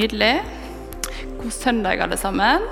Nydelig. 0.00 0.44
God 1.42 1.52
søndag, 1.52 2.00
alle 2.00 2.16
sammen. 2.16 2.62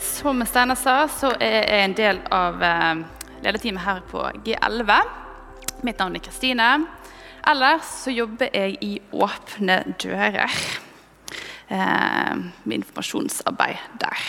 Som 0.00 0.40
Steinar 0.42 0.74
sa, 0.74 0.94
så 1.06 1.28
er 1.38 1.68
jeg 1.68 1.84
en 1.84 1.92
del 1.94 2.18
av 2.34 2.64
eh, 2.66 3.02
lederteamet 3.44 3.84
her 3.84 4.00
på 4.10 4.24
G11. 4.42 4.90
Mitt 5.86 6.02
navn 6.02 6.18
er 6.18 6.24
Kristine. 6.24 6.70
Ellers 7.46 7.92
så 8.00 8.10
jobber 8.10 8.50
jeg 8.50 8.74
i 8.82 8.96
Åpne 9.14 9.76
dører. 10.02 10.56
Eh, 11.68 12.42
med 12.42 12.76
informasjonsarbeid 12.80 13.86
der. 14.02 14.26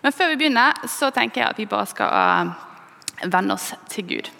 Men 0.00 0.16
før 0.16 0.32
vi 0.32 0.40
begynner, 0.46 0.80
så 0.88 1.12
tenker 1.12 1.42
jeg 1.42 1.50
at 1.50 1.60
vi 1.60 1.68
bare 1.74 1.92
skal 1.92 2.08
vende 2.14 3.36
venne 3.36 3.60
oss 3.60 3.74
til 3.92 4.08
Gud. 4.14 4.32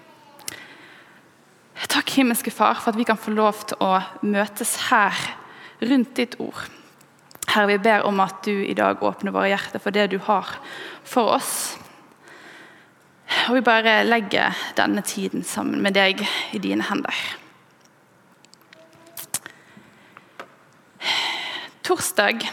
Takk, 1.84 2.16
himmelske 2.16 2.50
Far, 2.50 2.80
for 2.80 2.94
at 2.94 3.02
vi 3.02 3.04
kan 3.12 3.20
få 3.20 3.36
lov 3.36 3.60
til 3.68 3.84
å 3.84 3.98
møtes 4.24 4.78
her 4.88 5.20
rundt 5.82 6.14
ditt 6.16 6.38
ord. 6.40 6.64
Herre, 7.52 7.74
vi 7.74 7.82
ber 7.84 8.06
om 8.08 8.20
at 8.22 8.44
du 8.46 8.54
i 8.64 8.74
dag 8.76 9.02
åpner 9.02 9.34
våre 9.34 9.50
hjerter 9.52 9.82
for 9.82 9.94
det 9.94 10.08
du 10.12 10.18
har 10.24 10.48
for 11.04 11.34
oss. 11.36 11.52
Og 13.48 13.58
vi 13.58 13.64
bare 13.66 14.02
legger 14.06 14.56
denne 14.78 15.02
tiden 15.06 15.44
sammen 15.44 15.82
med 15.82 15.96
deg 15.96 16.22
i 16.52 16.60
dine 16.62 16.86
hender. 16.86 17.16
Torsdag 21.82 22.46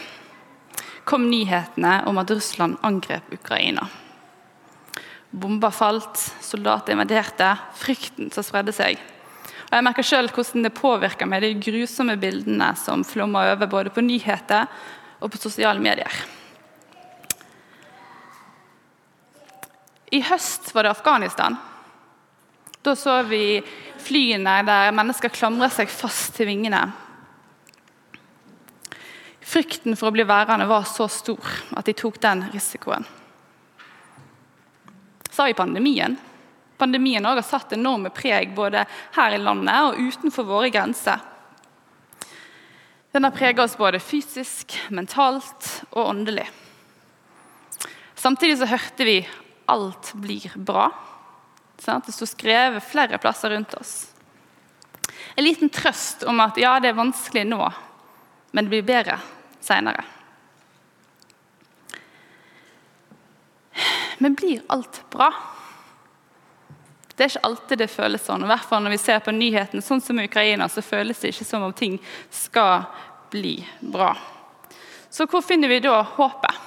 kom 1.06 1.28
nyhetene 1.30 2.00
om 2.10 2.18
at 2.20 2.30
Russland 2.34 2.76
angrep 2.86 3.30
Ukraina. 3.34 3.86
Bomber 5.30 5.70
falt, 5.70 6.18
soldater 6.42 6.96
invaderte, 6.96 7.52
frykten 7.78 8.32
som 8.34 8.44
spredde 8.46 8.74
seg. 8.74 8.98
Og 9.70 9.76
Jeg 9.78 9.86
merker 9.86 10.02
selv 10.02 10.34
hvordan 10.34 10.66
det 10.66 10.74
påvirker 10.74 11.28
meg, 11.30 11.44
de 11.44 11.54
grusomme 11.62 12.16
bildene 12.18 12.72
som 12.74 13.04
flommer 13.06 13.52
over 13.52 13.70
både 13.70 13.92
på 13.94 14.02
nyheter 14.02 14.66
og 15.22 15.30
på 15.30 15.38
sosiale 15.38 15.78
medier. 15.82 16.10
I 20.10 20.24
høst 20.26 20.72
var 20.74 20.82
det 20.82 20.96
Afghanistan. 20.96 21.54
Da 22.82 22.96
så 22.98 23.20
vi 23.28 23.60
flyene 24.02 24.56
der 24.66 24.90
mennesker 24.96 25.30
klamrer 25.30 25.70
seg 25.70 25.92
fast 25.92 26.34
til 26.34 26.48
vingene. 26.50 26.80
Frykten 29.50 29.94
for 29.94 30.10
å 30.10 30.14
bli 30.14 30.26
værende 30.26 30.66
var 30.70 30.88
så 30.88 31.06
stor 31.10 31.46
at 31.78 31.86
de 31.86 31.94
tok 31.94 32.18
den 32.22 32.42
risikoen. 32.50 33.06
Så 35.30 35.44
har 35.44 35.52
vi 35.52 35.58
pandemien. 35.58 36.18
Pandemien 36.80 37.24
har 37.28 37.42
satt 37.44 37.74
enorme 37.76 38.08
preg 38.14 38.54
både 38.56 38.86
her 39.16 39.36
i 39.36 39.40
landet 39.42 39.90
og 39.90 40.00
utenfor 40.00 40.48
våre 40.48 40.70
grenser. 40.72 41.20
Den 43.12 43.26
har 43.26 43.34
preget 43.34 43.60
oss 43.64 43.76
både 43.76 44.00
fysisk, 44.00 44.76
mentalt 44.88 45.82
og 45.90 46.12
åndelig. 46.14 46.46
Samtidig 48.14 48.58
så 48.58 48.70
hørte 48.70 49.04
vi 49.04 49.28
'alt 49.66 50.12
blir 50.14 50.52
bra'. 50.56 50.92
Det 51.84 52.12
sto 52.12 52.26
skrevet 52.26 52.84
flere 52.84 53.18
plasser 53.18 53.50
rundt 53.50 53.74
oss. 53.74 54.12
En 55.36 55.44
liten 55.44 55.70
trøst 55.70 56.24
om 56.24 56.40
at 56.40 56.56
ja, 56.56 56.78
det 56.80 56.88
er 56.88 56.98
vanskelig 56.98 57.46
nå, 57.46 57.72
men 58.52 58.64
det 58.64 58.70
blir 58.70 58.82
bedre 58.82 59.18
seinere. 59.60 60.04
Men 64.18 64.34
blir 64.34 64.62
alt 64.68 65.02
bra? 65.10 65.32
Det 67.20 67.26
er 67.26 67.34
ikke 67.34 67.48
alltid 67.50 67.80
det 67.82 67.90
føles 67.92 68.22
sånn. 68.24 68.46
I 68.46 68.48
hvert 68.48 68.64
fall 68.64 68.80
Når 68.80 68.94
vi 68.94 68.98
ser 69.02 69.18
på 69.20 69.32
nyheten, 69.36 69.82
sånn 69.84 70.00
som 70.00 70.16
Ukraina, 70.22 70.70
så 70.72 70.80
føles 70.80 71.18
det 71.20 71.34
ikke 71.34 71.44
som 71.44 71.66
om 71.66 71.74
ting 71.76 71.98
skal 72.32 72.86
bli 73.28 73.58
bra. 73.84 74.14
Så 75.12 75.26
hvor 75.28 75.44
finner 75.44 75.68
vi 75.68 75.82
da 75.84 75.98
håpet? 76.14 76.62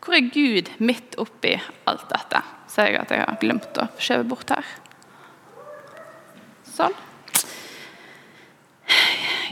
Hvor 0.00 0.16
er 0.16 0.30
Gud 0.32 0.70
midt 0.80 1.18
oppi 1.20 1.52
alt 1.84 2.06
dette? 2.08 2.40
Ser 2.72 2.94
jeg 2.94 3.02
at 3.02 3.12
jeg 3.12 3.26
har 3.26 3.36
glemt 3.44 3.76
å 3.76 3.90
skjeve 4.00 4.24
bort 4.30 4.54
her. 4.56 4.72
Sånn. 6.72 6.96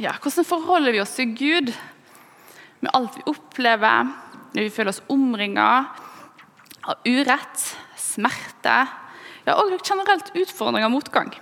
Ja, 0.01 0.17
hvordan 0.17 0.49
forholder 0.49 0.97
vi 0.97 1.05
oss 1.05 1.13
til 1.19 1.37
Gud 1.37 1.75
med 2.81 2.91
alt 2.97 3.21
vi 3.21 3.29
opplever, 3.29 4.17
når 4.57 4.65
vi 4.65 4.73
føler 4.73 4.95
oss 4.97 5.05
omringa 5.13 5.69
av 6.89 7.05
urett, 7.05 7.69
smerte, 8.01 8.81
ja, 9.47 9.57
og 9.57 9.73
generelt 9.83 10.31
utfordring 10.39 10.85
og 10.87 10.95
motgang. 10.95 11.33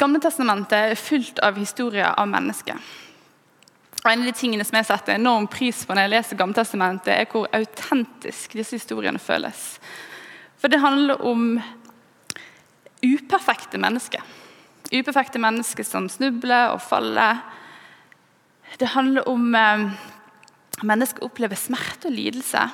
Gamletestamentet 0.00 0.78
er 0.78 0.98
fullt 0.98 1.38
av 1.44 1.58
historier 1.60 2.14
av 2.16 2.28
mennesker. 2.30 2.78
Og 4.00 4.08
En 4.08 4.22
av 4.22 4.30
de 4.30 4.32
tingene 4.32 4.64
som 4.64 4.78
jeg 4.78 4.88
setter 4.88 5.18
enorm 5.18 5.46
pris 5.50 5.82
på 5.84 5.92
når 5.92 6.06
jeg 6.06 6.12
leser 6.14 6.40
Gamletestamentet, 6.40 7.12
er 7.12 7.28
hvor 7.28 7.50
autentisk 7.52 8.56
disse 8.56 8.78
historiene 8.78 9.20
føles. 9.20 9.76
For 10.56 10.72
det 10.72 10.80
handler 10.80 11.20
om 11.20 11.60
uperfekte 13.04 13.80
mennesker. 13.80 14.24
Uperfekte 14.90 15.40
mennesker 15.40 15.84
som 15.84 16.08
snubler 16.08 16.72
og 16.72 16.80
faller. 16.82 17.44
Det 18.80 18.88
handler 18.94 19.28
om 19.28 19.54
eh, 19.54 19.84
mennesker 20.80 21.26
opplever 21.26 21.60
smerte 21.60 22.08
og 22.08 22.16
lidelse 22.16 22.64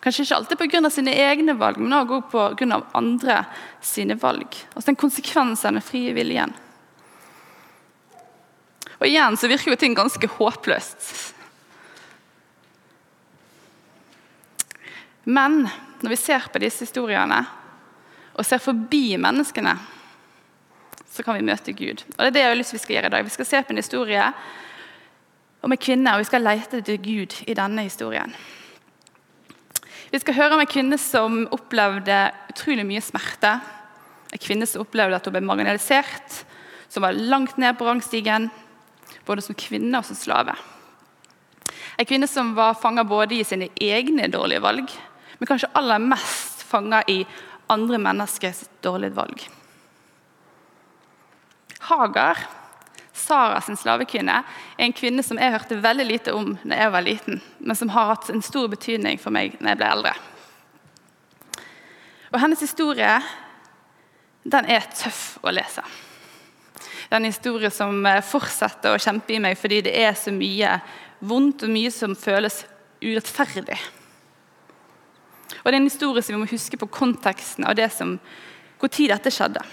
Kanskje 0.00 0.24
ikke 0.24 0.36
alltid 0.36 0.58
pga. 0.58 0.90
sine 0.90 1.14
egne 1.14 1.54
valg, 1.58 1.78
men 1.78 1.92
også 1.92 2.22
pga. 2.30 2.82
andre 2.94 3.44
sine 3.80 4.14
valg. 4.14 4.54
Altså 4.74 4.92
den 4.92 4.96
konsekvensen 4.96 5.76
av 5.76 5.82
frie 5.82 6.12
viljen. 6.14 6.54
Og 8.98 9.06
igjen 9.06 9.36
så 9.38 9.48
virker 9.48 9.70
jo 9.70 9.78
ting 9.78 9.94
ganske 9.94 10.26
håpløst. 10.38 11.34
Men 15.24 15.68
når 16.00 16.10
vi 16.10 16.16
ser 16.16 16.48
på 16.50 16.58
disse 16.62 16.86
historiene 16.86 17.44
og 18.38 18.46
ser 18.46 18.62
forbi 18.62 19.18
menneskene, 19.18 19.74
så 21.10 21.24
kan 21.26 21.34
vi 21.34 21.46
møte 21.46 21.74
Gud. 21.74 22.04
Og 22.14 22.22
Det 22.22 22.26
er 22.26 22.34
det 22.36 22.42
jeg 22.44 22.52
har 22.52 22.58
lyst 22.58 22.70
til 22.70 22.78
vi 22.78 22.82
skal 22.84 22.94
gjøre 22.94 23.10
i 23.10 23.14
dag. 23.14 23.24
Vi 23.24 23.34
skal 23.34 23.46
se 23.46 23.62
på 23.62 23.74
en 23.74 23.82
historie 23.82 24.32
om 25.60 25.72
en 25.72 25.80
kvinne, 25.80 26.12
og 26.14 26.22
vi 26.22 26.28
skal 26.28 26.44
lete 26.46 26.78
etter 26.78 27.00
Gud 27.02 27.34
i 27.46 27.56
denne 27.58 27.82
historien. 27.82 28.34
Vi 30.08 30.20
skal 30.22 30.38
høre 30.38 30.56
om 30.56 30.62
en 30.62 30.70
kvinne 30.70 30.96
som 31.00 31.42
opplevde 31.52 32.16
utrolig 32.48 32.86
mye 32.88 33.02
smerte. 33.04 33.58
En 34.32 34.40
kvinne 34.40 34.68
som 34.68 34.84
opplevde 34.84 35.18
at 35.18 35.28
hun 35.28 35.34
ble 35.36 35.44
marginalisert, 35.44 36.42
som 36.88 37.04
var 37.04 37.16
langt 37.16 37.58
ned 37.60 37.76
på 37.76 37.84
rangstigen, 37.84 38.48
både 39.28 39.44
som 39.44 39.56
kvinne 39.58 40.00
og 40.00 40.08
som 40.08 40.16
slave. 40.16 40.54
En 41.98 42.08
kvinne 42.08 42.28
som 42.30 42.54
var 42.56 42.78
fanga 42.80 43.04
både 43.04 43.36
i 43.36 43.44
sine 43.44 43.68
egne 43.74 44.30
dårlige 44.32 44.64
valg, 44.64 44.88
men 45.38 45.50
kanskje 45.50 45.70
aller 45.76 46.00
mest 46.00 46.64
fanga 46.68 47.02
i 47.10 47.20
andre 47.68 48.00
menneskers 48.00 48.64
dårlige 48.84 49.16
valg. 49.18 49.44
Hagar 51.88 52.40
Sara 53.18 53.60
sin 53.64 53.76
slavekvinne 53.78 54.40
er 54.42 54.84
en 54.86 54.94
kvinne 54.96 55.24
som 55.26 55.40
jeg 55.40 55.52
hørte 55.54 55.80
veldig 55.82 56.06
lite 56.06 56.34
om 56.36 56.54
da 56.62 56.78
jeg 56.78 56.94
var 56.94 57.04
liten, 57.06 57.42
men 57.58 57.78
som 57.78 57.90
har 57.94 58.12
hatt 58.14 58.30
en 58.32 58.44
stor 58.44 58.68
betydning 58.70 59.20
for 59.20 59.34
meg 59.34 59.58
når 59.58 59.72
jeg 59.72 59.80
ble 59.80 59.92
eldre. 59.96 60.14
Og 62.32 62.40
Hennes 62.42 62.62
historie 62.62 63.18
den 64.48 64.68
er 64.70 64.86
tøff 64.94 65.38
å 65.44 65.52
lese. 65.52 65.82
Det 67.08 67.16
er 67.16 67.20
en 67.22 67.28
historie 67.28 67.70
som 67.72 68.04
eh, 68.06 68.24
fortsetter 68.24 68.94
å 68.94 69.00
kjempe 69.00 69.34
i 69.34 69.40
meg 69.42 69.56
fordi 69.58 69.80
det 69.86 69.94
er 69.96 70.16
så 70.16 70.32
mye 70.32 70.76
vondt 71.24 71.64
og 71.64 71.72
mye 71.72 71.92
som 71.92 72.16
føles 72.16 72.62
urettferdig. 73.02 73.78
Og 75.58 75.64
Det 75.64 75.74
er 75.74 75.80
en 75.80 75.88
historie 75.88 76.22
som 76.22 76.36
vi 76.36 76.42
må 76.42 76.50
huske 76.50 76.78
på 76.80 76.90
konteksten 76.92 77.66
av 77.68 77.76
det 77.78 77.88
som, 77.92 78.18
hvor 78.78 78.92
tid 78.92 79.10
dette 79.12 79.32
skjedde. 79.32 79.64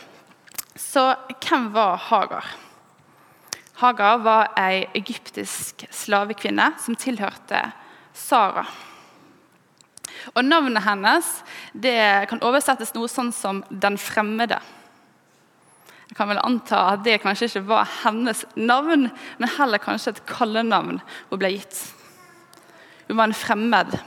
Så 0.79 1.03
hvem 1.43 1.69
var 1.75 1.99
Hagar? 2.09 2.47
Hagar 3.75 4.21
var 4.23 4.53
ei 4.55 4.85
egyptisk 4.95 5.83
slavekvinne 5.91 6.69
som 6.79 6.95
tilhørte 6.95 7.59
Sara. 8.15 8.63
Og 10.31 10.45
Navnet 10.45 10.85
hennes 10.85 11.31
kan 12.29 12.43
oversettes 12.47 12.93
noe 12.95 13.11
sånn 13.11 13.33
som 13.35 13.63
'den 13.69 13.97
fremmede'. 13.99 14.61
Jeg 16.07 16.15
kan 16.15 16.29
vel 16.29 16.39
anta 16.39 16.93
at 16.93 17.03
det 17.03 17.21
kanskje 17.21 17.49
ikke 17.49 17.67
var 17.67 17.89
hennes 18.03 18.45
navn, 18.55 19.11
men 19.37 19.49
heller 19.57 19.77
kanskje 19.77 20.13
et 20.13 20.25
kallenavn 20.25 21.01
hun 21.29 21.39
ble 21.39 21.49
gitt. 21.57 21.93
Hun 23.07 23.17
var 23.17 23.25
en 23.25 23.33
fremmed. 23.33 23.99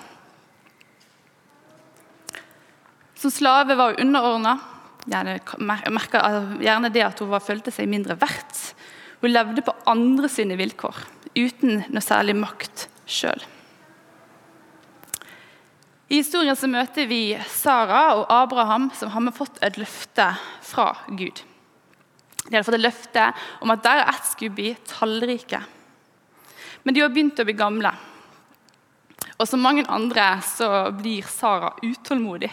Som 3.14 3.30
slave 3.30 3.76
var 3.76 3.92
hun 3.92 4.06
underordna. 4.06 4.58
Gjerne, 5.08 5.40
gjerne 6.60 6.92
det 6.92 7.02
at 7.02 7.18
hun 7.18 7.40
følte 7.40 7.70
seg 7.70 7.88
mindre 7.88 8.16
verdt 8.16 8.74
hun 9.20 9.32
levde 9.32 9.64
på 9.66 9.74
andre 9.90 10.30
sine 10.30 10.58
vilkår, 10.58 10.98
uten 11.34 11.84
noe 11.88 12.04
særlig 12.04 12.36
makt 12.38 12.86
sjøl. 13.08 13.40
I 16.08 16.22
historien 16.22 16.56
så 16.56 16.70
møter 16.70 17.04
vi 17.08 17.36
Sara 17.52 18.14
og 18.16 18.30
Abraham 18.32 18.88
som 18.96 19.10
har 19.12 19.34
fått 19.36 19.58
et 19.64 19.76
løfte 19.76 20.30
fra 20.64 20.94
Gud. 21.08 21.42
De 22.46 22.54
hadde 22.54 22.64
fått 22.64 22.78
et 22.78 22.86
løfte 22.86 23.24
om 23.60 23.74
at 23.74 23.82
der 23.84 24.06
ett 24.06 24.30
skulle 24.30 24.56
bli 24.56 24.70
tallrike. 24.88 25.60
Men 26.82 26.96
de 26.96 27.02
har 27.04 27.12
begynt 27.12 27.40
å 27.42 27.44
bli 27.44 27.56
gamle. 27.58 27.92
Og 29.36 29.44
som 29.50 29.60
mange 29.60 29.84
andre 29.92 30.30
så 30.46 30.88
blir 30.96 31.26
Sara 31.28 31.74
utålmodig. 31.82 32.48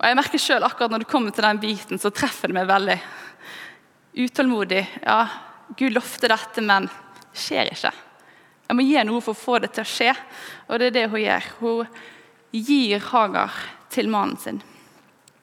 Og 0.00 0.08
jeg 0.08 0.18
merker 0.18 0.40
selv 0.42 0.66
akkurat 0.66 0.90
Når 0.90 1.04
det 1.04 1.10
kommer 1.12 1.30
til 1.30 1.44
den 1.44 1.60
biten, 1.62 2.00
så 2.00 2.10
treffer 2.10 2.48
det 2.48 2.56
meg 2.56 2.70
veldig. 2.70 2.96
Utålmodig. 4.12 4.98
Ja, 5.02 5.28
Gud 5.76 5.92
lovte 5.92 6.28
dette, 6.28 6.60
men 6.60 6.88
det 6.88 7.38
skjer 7.40 7.70
ikke. 7.72 7.92
Jeg 8.68 8.76
må 8.76 8.84
gi 8.84 9.04
noe 9.08 9.22
for 9.24 9.32
å 9.32 9.42
få 9.42 9.58
det 9.62 9.72
til 9.72 9.84
å 9.84 9.88
skje, 9.88 10.12
og 10.68 10.80
det 10.80 10.90
er 10.90 10.96
det 10.96 11.06
hun 11.12 11.22
gjør. 11.22 11.48
Hun 11.60 11.94
gir 12.52 13.06
Hagar 13.08 13.56
til 13.92 14.10
mannen 14.12 14.36
sin. 14.40 14.60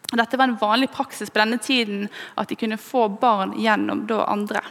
Dette 0.10 0.38
var 0.38 0.50
en 0.50 0.57
vanlig 0.57 0.89
praksis 0.94 1.30
på 1.30 1.42
denne 1.42 1.60
tiden, 1.62 2.07
at 2.38 2.50
de 2.50 2.57
kunne 2.57 2.80
få 2.81 3.07
barn 3.21 3.54
gjennom 3.62 4.06
da 4.10 4.24
andre. 4.30 4.62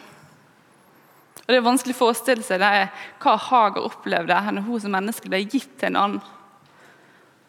Og 1.43 1.51
Det 1.51 1.59
er 1.59 1.65
vanskelig 1.65 1.95
å 1.97 2.03
forestille 2.03 2.45
seg 2.45 2.61
hva 2.61 3.35
Hagar 3.49 3.87
opplevde 3.87 4.39
når 4.53 4.67
hun 4.67 4.83
som 4.83 4.95
menneske 4.95 5.31
ble 5.31 5.45
gitt 5.47 5.79
til 5.79 5.93
en 5.93 6.01
annen. 6.03 6.23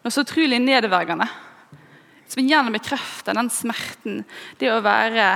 Noe 0.00 0.14
så 0.14 0.24
utrolig 0.24 0.58
nedverdigende. 0.62 1.26
Som 2.30 2.44
igjen 2.44 2.70
bekrefter 2.72 3.36
den 3.36 3.50
smerten, 3.52 4.22
det 4.58 4.70
å 4.72 4.82
være 4.82 5.26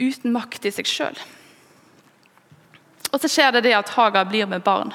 uten 0.00 0.32
makt 0.34 0.66
i 0.66 0.72
seg 0.74 0.88
sjøl. 0.88 1.20
Og 3.10 3.18
så 3.20 3.30
skjer 3.30 3.56
det 3.56 3.64
det 3.66 3.76
at 3.76 3.92
Haga 3.96 4.24
blir 4.28 4.48
med 4.50 4.62
barn. 4.64 4.92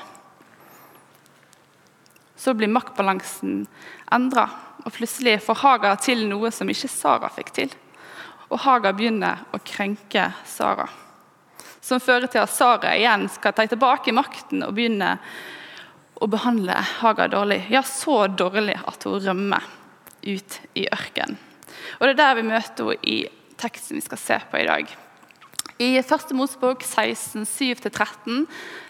Så 2.36 2.54
blir 2.56 2.72
maktbalansen 2.72 3.66
endra, 4.14 4.48
og 4.86 4.94
plutselig 4.94 5.40
får 5.44 5.62
Haga 5.64 5.96
til 6.00 6.26
noe 6.30 6.52
som 6.54 6.70
ikke 6.72 6.92
Sara 6.92 7.32
fikk 7.34 7.52
til. 7.56 7.74
Og 8.52 8.62
Haga 8.64 8.94
begynner 8.96 9.46
å 9.56 9.60
krenke 9.66 10.30
Sara. 10.48 10.88
Som 11.82 12.02
fører 12.02 12.30
til 12.32 12.44
at 12.44 12.54
Sara 12.54 12.96
igjen 12.98 13.28
skal 13.34 13.56
ta 13.56 13.66
tilbake 13.70 14.14
makten 14.16 14.64
og 14.66 14.76
begynne 14.78 15.16
å 16.22 16.30
behandle 16.32 16.78
Haga 17.02 17.28
dårlig. 17.32 17.66
Ja, 17.74 17.84
så 17.84 18.28
dårlig 18.28 18.78
at 18.80 19.04
hun 19.04 19.20
rømmer 19.20 19.66
ut 20.26 20.60
i 20.74 20.88
ørkenen. 20.88 21.38
Og 22.00 22.08
Det 22.08 22.14
er 22.16 22.22
der 22.22 22.38
vi 22.38 22.48
møter 22.48 22.88
henne 22.92 23.10
i 23.12 23.18
teksten 23.60 24.00
vi 24.00 24.06
skal 24.06 24.22
se 24.22 24.40
på 24.52 24.62
i 24.62 24.68
dag. 24.68 24.96
I 25.78 25.98
1. 26.00 26.32
Mosebok 26.32 26.84
16, 26.84 27.44
7-13, 27.44 28.46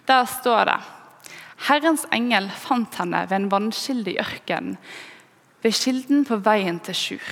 der 0.06 0.26
står 0.30 0.70
det 0.70 0.80
Herrens 1.66 2.04
engel 2.14 2.50
fant 2.52 3.00
henne 3.00 3.24
ved 3.30 3.40
en 3.40 3.50
vannkilde 3.50 4.12
i 4.12 4.20
ørkenen, 4.22 4.76
ved 5.64 5.74
kilden 5.74 6.26
på 6.28 6.38
veien 6.46 6.78
til 6.84 6.98
Sjur. 7.00 7.32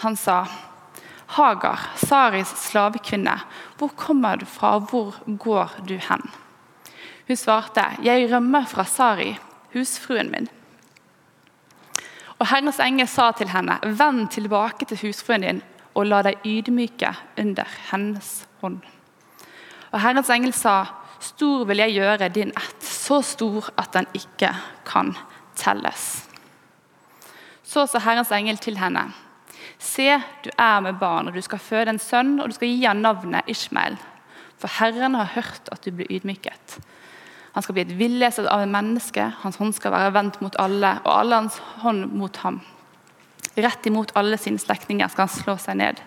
Han 0.00 0.16
sa, 0.16 0.44
Hagar, 1.36 1.90
Saris 2.00 2.48
slavekvinne, 2.62 3.34
hvor 3.76 3.92
kommer 3.98 4.38
du 4.40 4.46
fra, 4.48 4.76
og 4.78 4.88
hvor 4.88 5.18
går 5.26 5.74
du 5.88 5.98
hen? 5.98 6.24
Hun 7.28 7.36
svarte, 7.36 7.84
jeg 8.04 8.30
rømmer 8.32 8.64
fra 8.70 8.86
Sari, 8.88 9.34
husfruen 9.74 10.30
min. 10.32 10.48
Og 12.38 12.48
Herrens 12.48 12.80
engel 12.80 13.08
sa 13.08 13.30
til 13.36 13.52
henne, 13.52 13.78
vend 13.84 14.28
tilbake 14.32 14.88
til 14.88 15.00
husfruen 15.04 15.44
din 15.44 15.62
og 15.94 16.08
la 16.08 16.22
deg 16.26 16.42
ydmyke 16.46 17.12
under 17.38 17.70
hennes 17.90 18.30
hånd. 18.60 18.80
Og 19.94 20.00
Herrens 20.02 20.30
engel 20.34 20.54
sa, 20.56 20.84
stor 21.22 21.64
vil 21.68 21.82
jeg 21.84 21.96
gjøre 21.96 22.30
din 22.34 22.50
ett, 22.50 22.82
så 22.82 23.20
stor 23.22 23.70
at 23.80 23.92
den 23.94 24.08
ikke 24.16 24.50
kan 24.88 25.14
telles. 25.58 26.24
Så 27.62 27.86
sa 27.86 28.02
Herrens 28.02 28.32
engel 28.34 28.58
til 28.58 28.78
henne, 28.78 29.06
se, 29.78 30.18
du 30.44 30.50
er 30.58 30.80
med 30.82 30.98
barn, 31.00 31.28
og 31.28 31.34
du 31.36 31.42
skal 31.44 31.62
føde 31.62 31.94
en 31.94 32.02
sønn, 32.02 32.36
og 32.40 32.50
du 32.50 32.56
skal 32.56 32.68
gi 32.68 32.84
ham 32.84 33.02
navnet 33.04 33.48
Ishmael. 33.50 33.96
For 34.58 34.70
Herren 34.80 35.16
har 35.18 35.32
hørt 35.34 35.70
at 35.72 35.84
du 35.84 35.92
blir 35.92 36.10
ydmyket. 36.10 36.78
Han 37.54 37.62
skal 37.62 37.76
bli 37.76 37.84
et 37.84 37.98
villeset 37.98 38.48
av 38.50 38.64
en 38.64 38.72
menneske, 38.74 39.28
hans 39.44 39.58
hånd 39.60 39.74
skal 39.76 39.94
være 39.94 40.14
vendt 40.16 40.40
mot 40.42 40.56
alle, 40.58 40.96
og 41.04 41.12
alle 41.20 41.42
hans 41.44 41.60
hånd 41.84 42.08
mot 42.18 42.36
ham. 42.42 42.58
Rett 43.54 43.86
imot 43.86 44.14
alle 44.18 44.38
sine 44.40 44.58
slektninger 44.58 45.08
skal 45.12 45.28
han 45.28 45.34
slå 45.34 45.54
seg 45.62 45.78
ned. 45.78 46.00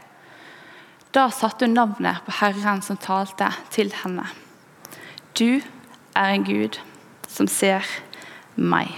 Da 1.15 1.29
satte 1.31 1.65
hun 1.65 1.77
navnet 1.77 2.19
på 2.25 2.35
Herren 2.41 2.81
som 2.83 2.99
talte 2.99 3.49
til 3.73 3.93
henne. 4.03 4.27
Du 5.37 5.61
er 6.17 6.33
en 6.33 6.43
Gud 6.47 6.79
som 7.31 7.47
ser 7.47 7.87
meg. 8.55 8.91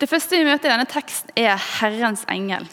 Det 0.00 0.08
første 0.08 0.36
vi 0.36 0.48
møter 0.48 0.68
i 0.68 0.72
denne 0.72 0.88
teksten, 0.88 1.32
er 1.36 1.60
Herrens 1.80 2.24
engel. 2.32 2.64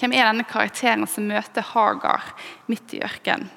Hvem 0.00 0.14
er 0.16 0.26
denne 0.26 0.46
karakteren 0.48 1.06
som 1.10 1.28
møter 1.30 1.66
Hagar 1.74 2.32
midt 2.70 2.94
i 2.96 3.02
ørkenen? 3.06 3.50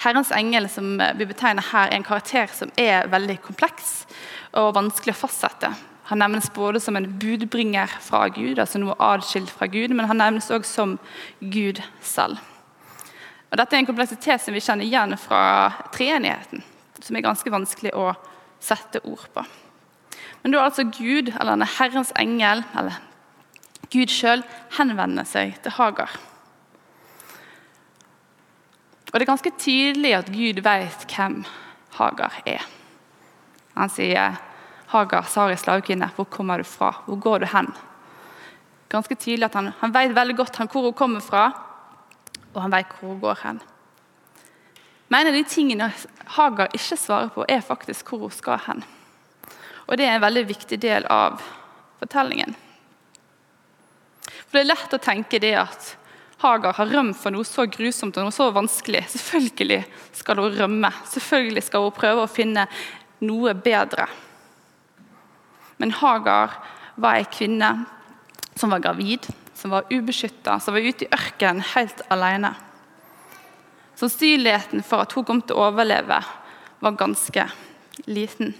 Herrens 0.00 0.30
engel 0.32 0.64
som 0.72 0.94
vi 0.96 1.26
betegner 1.28 1.66
her, 1.74 1.90
er 1.90 1.98
en 1.98 2.06
karakter 2.06 2.48
som 2.56 2.70
er 2.80 3.10
veldig 3.12 3.36
kompleks 3.44 4.06
og 4.56 4.72
vanskelig 4.78 5.12
å 5.12 5.18
fastsette. 5.26 5.68
Han 6.10 6.18
nevnes 6.18 6.50
både 6.50 6.80
som 6.82 6.96
en 6.98 7.06
budbringer 7.22 7.92
fra 8.02 8.24
Gud, 8.34 8.58
altså 8.58 8.80
noe 8.82 8.96
adskilt 8.98 9.50
fra 9.54 9.68
Gud, 9.70 9.92
men 9.94 10.08
han 10.10 10.18
nevnes 10.18 10.50
også 10.50 10.72
som 10.72 10.96
Gud 11.38 11.78
selv. 12.02 12.40
Og 13.50 13.58
dette 13.58 13.76
er 13.76 13.82
en 13.82 13.86
kompleksitet 13.86 14.42
som 14.42 14.54
vi 14.54 14.62
kjenner 14.62 14.86
igjen 14.86 15.14
fra 15.18 15.70
treenigheten, 15.94 16.64
som 16.98 17.16
er 17.16 17.26
ganske 17.26 17.54
vanskelig 17.54 17.94
å 17.94 18.10
sette 18.62 19.02
ord 19.06 19.28
på. 19.34 19.46
Men 20.42 20.54
da 20.54 20.64
altså 20.64 20.88
Gud, 20.88 21.30
eller 21.30 21.54
denne 21.54 21.70
Herrens 21.78 22.10
engel, 22.18 22.64
eller 22.74 22.98
Gud 23.90 24.10
sjøl, 24.10 24.42
henvender 24.78 25.26
seg 25.30 25.56
til 25.62 25.78
Hagar. 25.78 26.18
Og 29.10 29.14
Det 29.14 29.22
er 29.22 29.30
ganske 29.32 29.56
tydelig 29.58 30.14
at 30.14 30.30
Gud 30.30 30.62
vet 30.66 31.06
hvem 31.10 31.42
Hagar 31.98 32.42
er. 32.46 32.66
Han 33.78 33.90
sier 33.90 34.38
Hagar, 34.90 35.22
Saris 35.30 35.62
slavekvinne, 35.62 36.10
hvor 36.16 36.26
kommer 36.26 36.58
du 36.58 36.66
fra? 36.66 36.92
Hvor 37.06 37.18
går 37.22 37.42
du 37.44 37.46
hen? 37.52 37.68
Ganske 38.90 39.14
tydelig 39.14 39.46
at 39.46 39.54
Han, 39.54 39.72
han 39.78 39.92
vet 39.94 40.14
veldig 40.14 40.36
godt 40.36 40.56
hvor 40.72 40.88
hun 40.88 40.96
kommer 40.98 41.20
fra, 41.20 41.50
og 42.54 42.62
han 42.62 42.72
vet 42.74 42.90
hvor 42.98 43.12
hun 43.12 43.20
går 43.20 43.38
hen. 43.44 43.60
Men 45.08 45.20
en 45.20 45.28
av 45.30 45.34
de 45.38 45.44
tingene 45.44 45.92
Hagar 46.36 46.74
ikke 46.74 46.96
svarer 46.98 47.30
på, 47.34 47.44
er 47.48 47.62
faktisk 47.62 48.10
hvor 48.10 48.26
hun 48.26 48.34
skal 48.34 48.58
hen. 48.66 48.82
Og 49.86 49.96
Det 49.96 50.06
er 50.06 50.16
en 50.16 50.22
veldig 50.22 50.44
viktig 50.46 50.78
del 50.78 51.06
av 51.10 51.40
fortellingen. 51.98 52.54
For 54.46 54.58
Det 54.58 54.60
er 54.60 54.72
lett 54.72 54.94
å 54.94 55.02
tenke 55.02 55.38
det 55.42 55.54
at 55.58 55.96
Hagar 56.40 56.74
har 56.78 56.90
rømt 56.90 57.18
for 57.20 57.34
noe 57.34 57.44
så 57.44 57.66
grusomt 57.68 58.16
og 58.16 58.26
noe 58.26 58.34
så 58.34 58.48
vanskelig. 58.54 59.02
Selvfølgelig 59.12 59.84
skal 60.16 60.40
hun 60.40 60.56
rømme. 60.56 60.90
Selvfølgelig 61.10 61.62
skal 61.66 61.84
hun 61.84 61.94
prøve 61.94 62.24
å 62.24 62.30
finne 62.30 62.64
noe 63.20 63.54
bedre. 63.54 64.06
Men 65.80 65.94
Hagar 65.96 66.58
var 67.00 67.16
ei 67.16 67.24
kvinne 67.32 67.70
som 68.54 68.70
var 68.70 68.82
gravid, 68.84 69.24
som 69.56 69.72
var 69.72 69.88
ubeskytta, 69.88 70.58
som 70.60 70.76
var 70.76 70.84
ute 70.84 71.06
i 71.06 71.12
ørkenen 71.16 71.64
helt 71.72 72.02
alene. 72.12 72.52
Sannsynligheten 73.96 74.84
for 74.84 75.04
at 75.04 75.16
hun 75.16 75.24
kom 75.24 75.40
til 75.40 75.56
å 75.56 75.70
overleve, 75.70 76.20
var 76.80 76.98
ganske 77.00 77.46
liten. 78.04 78.52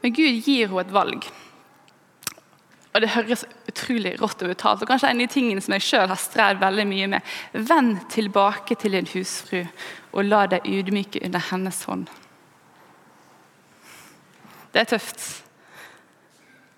Men 0.00 0.16
Gud 0.16 0.40
gir 0.48 0.64
henne 0.64 0.80
et 0.80 0.96
valg. 0.96 1.28
Og 2.90 3.00
Det 3.00 3.12
høres 3.14 3.44
utrolig 3.70 4.16
rått 4.18 4.42
og 4.42 4.50
uttalt. 4.50 4.82
Og 4.82 4.90
kanskje 4.90 5.12
en 5.12 5.20
av 5.20 5.28
de 5.28 5.34
tingene 5.34 5.62
som 5.62 5.76
jeg 5.76 5.86
selv 5.86 6.10
har 6.10 6.18
strevd 6.18 6.62
veldig 6.62 6.86
mye 6.90 7.10
med. 7.12 7.36
Vend 7.52 8.00
tilbake 8.10 8.74
til 8.74 8.96
din 8.96 9.10
husfru 9.12 9.60
og 10.10 10.26
la 10.26 10.46
deg 10.50 10.66
ydmyke 10.66 11.22
under 11.26 11.44
hennes 11.52 11.84
hånd. 11.86 12.08
Det 14.74 14.82
er 14.82 14.90
tøft. 14.90 15.22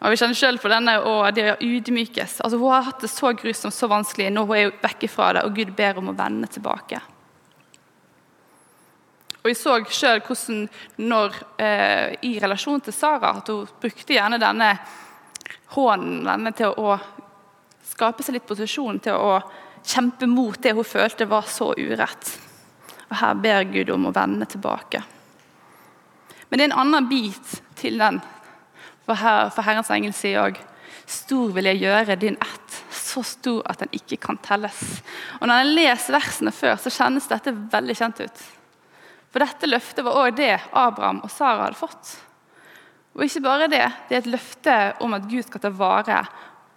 Og 0.02 0.10
Vi 0.10 0.18
kjenner 0.18 0.36
selv 0.36 0.60
på 0.60 0.68
denne 0.68 0.98
og 1.06 1.30
det 1.36 1.46
å 1.52 1.58
ydmykes. 1.62 2.40
Altså, 2.42 2.58
hun 2.58 2.74
har 2.74 2.88
hatt 2.88 3.04
det 3.04 3.10
så 3.12 3.32
grusomt, 3.38 3.74
så 3.74 3.88
vanskelig. 3.88 4.32
Nå 4.34 4.44
er 4.50 4.68
hun 4.68 4.80
vekk 4.82 5.06
fra 5.08 5.32
det, 5.36 5.44
og 5.46 5.54
Gud 5.56 5.72
ber 5.78 6.00
om 6.00 6.10
å 6.10 6.16
vende 6.18 6.50
tilbake. 6.50 6.98
Og 9.42 9.48
Vi 9.50 9.54
så 9.58 9.78
selv 9.90 10.26
hvordan 10.26 10.68
når, 10.98 11.34
eh, 11.58 12.16
i 12.22 12.38
relasjon 12.38 12.80
til 12.80 12.92
Sara 12.92 13.36
at 13.38 13.48
hun 13.48 13.66
brukte 13.80 14.14
gjerne 14.14 14.38
denne 14.38 14.78
hånden 15.74 16.24
denne 16.26 16.52
til 16.56 16.74
å 16.78 16.96
skape 17.92 18.24
seg 18.24 18.38
litt 18.38 18.48
posisjon 18.48 19.00
til 19.02 19.18
å 19.18 19.40
kjempe 19.82 20.28
mot 20.30 20.58
det 20.62 20.74
hun 20.76 20.86
følte 20.86 21.28
var 21.30 21.48
så 21.50 21.72
urett. 21.76 22.30
Og 23.10 23.16
Her 23.20 23.34
ber 23.34 23.66
Gud 23.68 23.90
om 23.92 24.08
å 24.08 24.14
vende 24.14 24.48
tilbake. 24.48 25.02
Men 26.48 26.58
det 26.58 26.64
er 26.64 26.70
en 26.70 26.80
annen 26.84 27.08
bit 27.08 27.56
til 27.80 27.98
den. 28.00 28.20
For, 29.06 29.18
her, 29.18 29.50
for 29.50 29.66
Herrens 29.66 29.90
engel 29.92 30.14
sier 30.16 30.44
òg 30.46 30.60
Stor 31.12 31.50
vil 31.52 31.66
jeg 31.66 31.80
gjøre 31.82 32.14
din 32.16 32.36
ett, 32.40 32.74
så 32.94 33.24
stor 33.26 33.64
at 33.68 33.80
den 33.82 33.90
ikke 33.98 34.16
kan 34.22 34.38
telles. 34.40 34.78
Og 35.40 35.48
Når 35.50 35.58
jeg 35.58 35.72
leser 35.74 36.14
versene 36.14 36.52
før, 36.54 36.76
så 36.78 36.92
kjennes 36.94 37.26
dette 37.28 37.52
veldig 37.72 37.96
kjent 37.98 38.22
ut. 38.22 38.42
For 39.32 39.42
dette 39.42 39.68
løftet 39.68 40.06
var 40.06 40.20
òg 40.22 40.36
det 40.38 40.54
Abraham 40.70 41.20
og 41.26 41.32
Sara 41.34 41.66
hadde 41.66 41.80
fått. 41.80 42.14
Og 43.12 43.24
ikke 43.26 43.44
bare 43.44 43.68
det, 43.68 43.84
det 44.08 44.16
er 44.16 44.22
et 44.22 44.32
løfte 44.32 44.76
om 45.04 45.14
at 45.16 45.26
Gud 45.28 45.44
skal 45.44 45.62
ta 45.62 45.72
vare 45.74 46.22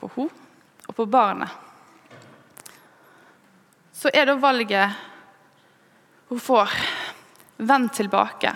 på 0.02 0.10
henne 0.18 0.44
og 0.86 0.94
på 0.94 1.06
barnet. 1.10 1.50
Så 3.96 4.12
er 4.14 4.28
da 4.28 4.36
valget 4.38 4.98
hun 6.30 6.42
får 6.42 6.74
Vend 7.58 7.94
tilbake. 7.96 8.52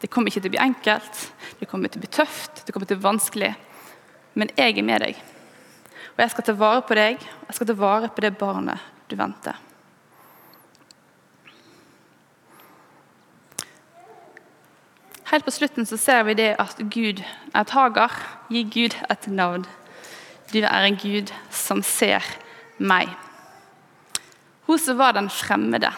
Det 0.00 0.08
kommer 0.10 0.32
ikke 0.32 0.40
til 0.42 0.50
å 0.50 0.54
bli 0.56 0.60
enkelt, 0.62 1.20
det 1.60 1.68
kommer 1.70 1.90
til 1.90 2.00
å 2.00 2.02
bli 2.02 2.10
tøft, 2.10 2.64
det 2.66 2.74
kommer 2.74 2.88
til 2.90 2.96
å 2.96 2.98
bli 2.98 3.06
vanskelig. 3.06 3.50
Men 4.34 4.50
jeg 4.58 4.74
er 4.74 4.86
med 4.86 5.04
deg. 5.06 5.20
Og 6.16 6.24
jeg 6.24 6.32
skal 6.34 6.46
ta 6.48 6.54
vare 6.58 6.82
på 6.82 6.98
deg, 6.98 7.22
og 7.22 7.46
jeg 7.46 7.58
skal 7.60 7.70
ta 7.70 7.76
vare 7.78 8.10
på 8.10 8.24
det 8.26 8.32
barnet 8.40 8.90
du 9.06 9.14
venter. 9.18 9.67
Helt 15.28 15.44
på 15.44 15.52
slutten 15.52 15.84
så 15.84 15.98
ser 16.00 16.22
vi 16.24 16.38
det 16.38 16.54
at 16.56 16.78
Gud, 16.88 17.20
at 17.52 17.72
Hagar 17.76 18.14
gir 18.48 18.68
Gud 18.72 18.94
et 19.10 19.26
navn. 19.28 19.66
Du 20.48 20.62
er 20.62 20.86
en 20.86 20.96
Gud 20.96 21.32
som 21.52 21.82
ser 21.84 22.24
meg. 22.80 23.10
Hun 24.64 24.80
som 24.80 24.96
var 24.96 25.12
den 25.16 25.28
fremmede. 25.28 25.90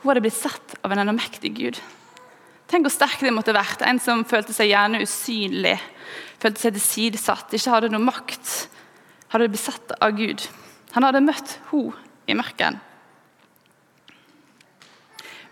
Hun 0.00 0.10
hadde 0.12 0.22
blitt 0.22 0.38
sett 0.38 0.76
av 0.86 0.94
en 0.94 1.02
allmektig 1.02 1.50
Gud. 1.58 1.80
Tenk 2.70 2.86
hvor 2.86 2.94
sterk 2.94 3.24
det 3.26 3.34
måtte 3.34 3.56
vært. 3.56 3.82
En 3.82 3.98
som 3.98 4.22
følte 4.24 4.54
seg 4.54 4.70
gjerne 4.70 5.02
usynlig, 5.02 5.74
følte 6.38 6.62
seg 6.62 6.76
tilsidesatt, 6.78 7.50
ikke 7.58 7.74
hadde 7.74 7.90
noe 7.90 8.06
makt. 8.06 8.52
Hadde 9.34 9.50
blitt 9.50 9.64
sett 9.64 9.96
av 9.98 10.14
Gud. 10.14 10.46
Han 10.94 11.06
hadde 11.08 11.24
møtt 11.26 11.58
henne 11.72 12.06
i 12.30 12.38
mørket. 12.38 12.78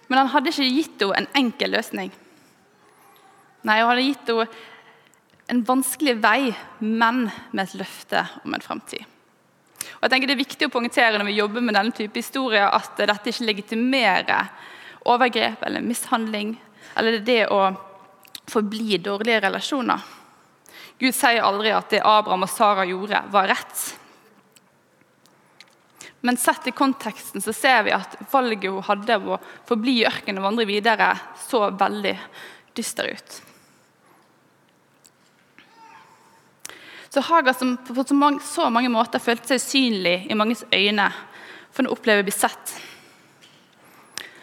Men 0.09 0.23
han 0.23 0.33
hadde 0.33 0.53
ikke 0.53 0.71
gitt 0.73 1.05
henne 1.05 1.21
en 1.21 1.31
enkel 1.37 1.75
løsning. 1.77 2.11
Nei, 3.69 3.79
han 3.81 3.91
hadde 3.91 4.07
gitt 4.07 4.33
henne 4.33 4.49
en 5.49 5.63
vanskelig 5.65 6.19
vei, 6.21 6.51
men 6.85 7.29
med 7.53 7.63
et 7.65 7.79
løfte 7.81 8.25
om 8.45 8.53
en 8.53 8.65
framtid. 8.65 9.05
Og 9.99 10.05
jeg 10.05 10.13
tenker 10.13 10.29
Det 10.31 10.35
er 10.37 10.45
viktig 10.45 10.69
å 10.69 10.73
poengtere 10.73 11.19
når 11.19 11.31
vi 11.31 11.39
jobber 11.39 11.65
med 11.65 11.77
denne 11.79 11.95
type 11.97 12.21
historier, 12.21 12.69
at 12.69 12.99
dette 13.01 13.33
ikke 13.33 13.49
legitimerer 13.49 14.51
overgrep 15.09 15.63
eller 15.65 15.85
mishandling, 15.85 16.57
eller 16.99 17.21
det 17.25 17.47
å 17.53 17.63
forbli 18.49 18.99
dårlige 19.01 19.43
relasjoner. 19.45 20.05
Gud 20.99 21.15
sier 21.15 21.45
aldri 21.47 21.73
at 21.73 21.93
det 21.93 22.03
Abraham 22.05 22.45
og 22.45 22.51
Sara 22.51 22.85
gjorde, 22.89 23.23
var 23.33 23.49
rett. 23.53 23.83
Men 26.21 26.37
sett 26.37 26.67
i 26.67 26.75
konteksten 26.75 27.43
så 27.43 27.53
ser 27.53 27.83
vi 27.87 27.95
at 27.95 28.17
valget 28.33 28.73
hun 28.73 28.83
hadde 28.83 29.19
av 29.21 29.29
å 29.37 29.39
forbli 29.69 30.01
i 30.01 30.07
ørkenen 30.09 30.41
og 30.41 30.49
vandre 30.49 30.67
videre, 30.67 31.13
så 31.47 31.69
veldig 31.71 32.15
dyster 32.75 33.13
ut. 33.13 33.39
Så 37.09 37.23
Haga 37.25 37.55
som 37.55 37.77
på 37.87 38.05
så 38.45 38.69
mange, 38.71 38.91
måter 38.93 39.23
følte 39.23 39.55
seg 39.55 39.63
usynlig 39.63 40.27
i 40.29 40.37
manges 40.37 40.67
øyne, 40.75 41.09
for 41.73 41.87
å 41.87 41.95
oppleve 41.95 42.25
å 42.25 42.27
bli 42.27 42.35
sett. 42.35 42.75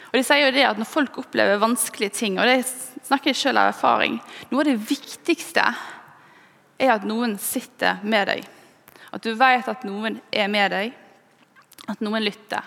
Og 0.10 0.18
de 0.18 0.24
sier 0.24 0.46
jo 0.46 0.56
det 0.56 0.64
at 0.64 0.78
Når 0.80 0.88
folk 0.88 1.18
opplever 1.20 1.60
vanskelige 1.60 2.16
ting, 2.16 2.38
og 2.40 2.48
det 2.48 2.64
snakker 3.04 3.34
jeg 3.34 3.42
selv 3.42 3.60
av 3.60 3.74
erfaring 3.74 4.22
Noe 4.50 4.62
av 4.62 4.70
det 4.70 4.78
viktigste 4.80 5.66
er 6.80 6.94
at 6.94 7.04
noen 7.08 7.36
sitter 7.42 8.00
med 8.04 8.30
deg. 8.32 8.46
At 9.12 9.24
du 9.24 9.34
vet 9.36 9.68
at 9.68 9.84
noen 9.88 10.22
er 10.32 10.48
med 10.52 10.72
deg 10.72 10.94
at 11.88 12.02
noen 12.02 12.24
lytter. 12.24 12.66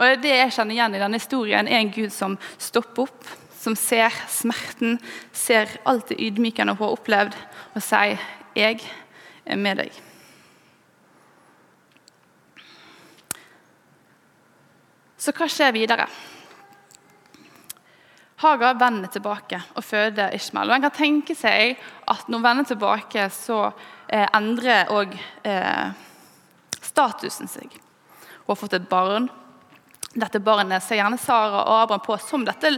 Og 0.00 0.22
Det 0.22 0.32
jeg 0.32 0.52
kjenner 0.56 0.74
igjen 0.74 0.94
i 0.96 1.02
denne 1.02 1.20
historien, 1.20 1.68
er 1.68 1.82
en 1.82 1.92
Gud 1.92 2.12
som 2.14 2.38
stopper 2.58 3.08
opp, 3.08 3.24
som 3.60 3.76
ser 3.76 4.14
smerten, 4.32 4.98
ser 5.32 5.68
alt 5.84 6.08
det 6.08 6.20
ydmykende 6.20 6.72
hun 6.72 6.86
har 6.86 6.96
opplevd, 6.96 7.34
og 7.74 7.82
sier 7.82 8.18
'Jeg 8.56 8.80
er 9.46 9.56
med 9.56 9.76
deg'. 9.78 10.00
Så 15.20 15.32
hva 15.36 15.46
skjer 15.46 15.72
videre? 15.72 16.06
Hagar 18.40 18.78
vender 18.80 19.10
tilbake 19.12 19.58
og 19.76 19.84
føder 19.84 20.32
Ishmael. 20.32 20.70
Og 20.70 20.76
En 20.76 20.82
kan 20.86 20.96
tenke 20.96 21.34
seg 21.34 21.76
at 22.08 22.28
når 22.28 22.38
hun 22.38 22.46
vender 22.46 22.64
tilbake, 22.64 23.26
så 23.28 23.72
eh, 24.08 24.26
endrer 24.32 24.88
òg 24.88 25.12
eh, 25.44 25.92
statusen 26.80 27.50
seg. 27.52 27.76
Hun 28.50 28.56
har 28.56 28.58
fått 28.58 28.72
et 28.72 28.88
barn. 28.90 29.28
Dette 30.18 30.40
barnet 30.42 30.82
ser 30.82 30.98
gjerne 30.98 31.18
Sara 31.22 31.60
og 31.60 31.84
Abraham 31.84 32.00
på 32.02 32.16
som 32.18 32.42
dette 32.42 32.72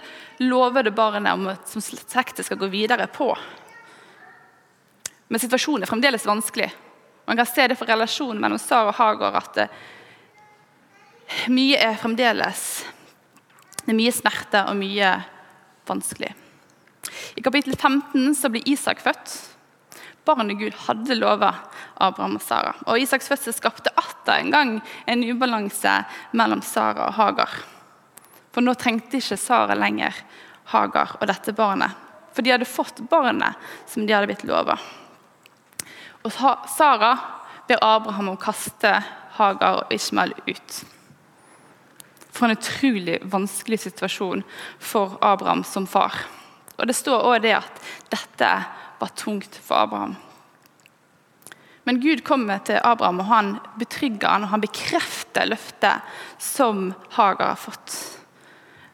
lovede 0.45 0.91
barnet 0.93 1.33
om, 1.33 1.47
som 1.65 1.81
slektet 1.81 2.45
skal 2.45 2.59
gå 2.61 2.69
videre 2.69 3.07
på. 3.09 3.31
Men 5.33 5.41
situasjonen 5.41 5.87
er 5.87 5.89
fremdeles 5.89 6.29
vanskelig. 6.29 6.69
Man 7.25 7.41
kan 7.41 7.49
se 7.49 7.65
det 7.73 7.79
for 7.81 7.89
relasjonen 7.89 8.43
mellom 8.45 8.61
Sara 8.61 8.93
og 8.93 8.99
Hagar 8.99 9.39
at 9.41 9.63
eh, 9.65 9.73
mye 11.49 11.81
er 11.81 11.97
fremdeles 11.97 12.85
Det 13.81 13.95
er 13.95 13.97
mye 13.97 14.13
smerte 14.13 14.67
og 14.69 14.77
mye 14.77 15.15
vanskelig. 15.89 16.35
I 17.41 17.49
kapittel 17.49 17.81
15 17.81 18.35
så 18.37 18.53
blir 18.53 18.69
Isak 18.69 19.01
født 19.01 19.39
barnet 20.25 20.59
Gud 20.59 20.77
hadde 20.87 21.17
lova 21.19 21.51
Abraham 21.97 22.37
og 22.39 22.45
Sara. 22.45 22.75
Og 22.87 23.01
Isaks 23.03 23.29
fødsel 23.31 23.55
skapte 23.57 23.93
atter 23.99 24.39
en 24.39 24.53
gang 24.55 24.73
en 25.11 25.25
ubalanse 25.27 25.95
mellom 26.39 26.63
Sara 26.67 27.09
og 27.09 27.17
Hagar. 27.19 27.57
For 28.53 28.65
nå 28.65 28.75
trengte 28.79 29.19
ikke 29.19 29.41
Sara 29.41 29.77
lenger 29.79 30.17
Hagar 30.73 31.17
og 31.21 31.27
dette 31.31 31.55
barnet. 31.57 31.97
For 32.33 32.45
de 32.45 32.53
hadde 32.55 32.69
fått 32.69 33.03
barnet 33.11 33.59
som 33.91 34.07
de 34.07 34.15
hadde 34.15 34.31
blitt 34.31 34.47
lova. 34.49 34.79
Og 36.23 36.33
Sara 36.71 37.17
ber 37.69 37.83
Abraham 37.83 38.31
om 38.31 38.37
å 38.37 38.41
kaste 38.41 38.95
Hagar 39.39 39.83
og 39.83 39.95
Ishmael 39.95 40.35
ut. 40.47 40.79
For 42.33 42.47
en 42.47 42.57
utrolig 42.57 43.19
vanskelig 43.29 43.83
situasjon 43.83 44.45
for 44.81 45.19
Abraham 45.21 45.65
som 45.67 45.87
far. 45.87 46.15
Og 46.79 46.87
Det 46.89 46.97
står 46.97 47.21
også 47.21 47.43
det 47.45 47.57
at 47.59 47.83
dette 48.11 48.53
var 49.03 49.17
tungt 49.19 49.59
for 49.59 49.83
Abraham. 49.83 50.17
Men 51.85 51.99
Gud 52.01 52.23
kommer 52.25 52.63
til 52.63 52.79
Abraham 52.85 53.21
og 53.25 53.27
han 53.27 53.57
betrygger 53.79 54.31
han, 54.31 54.47
og 54.47 54.53
han 54.55 54.63
bekrefter 54.63 55.49
løftet 55.51 56.15
som 56.39 56.93
Hagar 57.17 57.55
har 57.55 57.59
fått. 57.59 57.97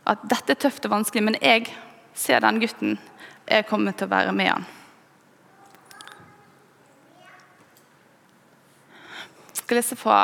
At 0.08 0.24
dette 0.24 0.54
er 0.54 0.62
tøft 0.62 0.88
og 0.88 0.94
vanskelig, 0.94 1.24
men 1.26 1.36
jeg 1.42 1.68
ser 2.16 2.40
den 2.40 2.60
gutten. 2.62 2.96
Jeg 3.48 3.68
kommer 3.68 3.92
til 3.92 4.08
å 4.08 4.14
være 4.14 4.32
med 4.36 4.52
han. 4.54 4.64
Jeg 9.48 9.60
skal 9.60 9.80
lese 9.82 9.98
fra 10.00 10.20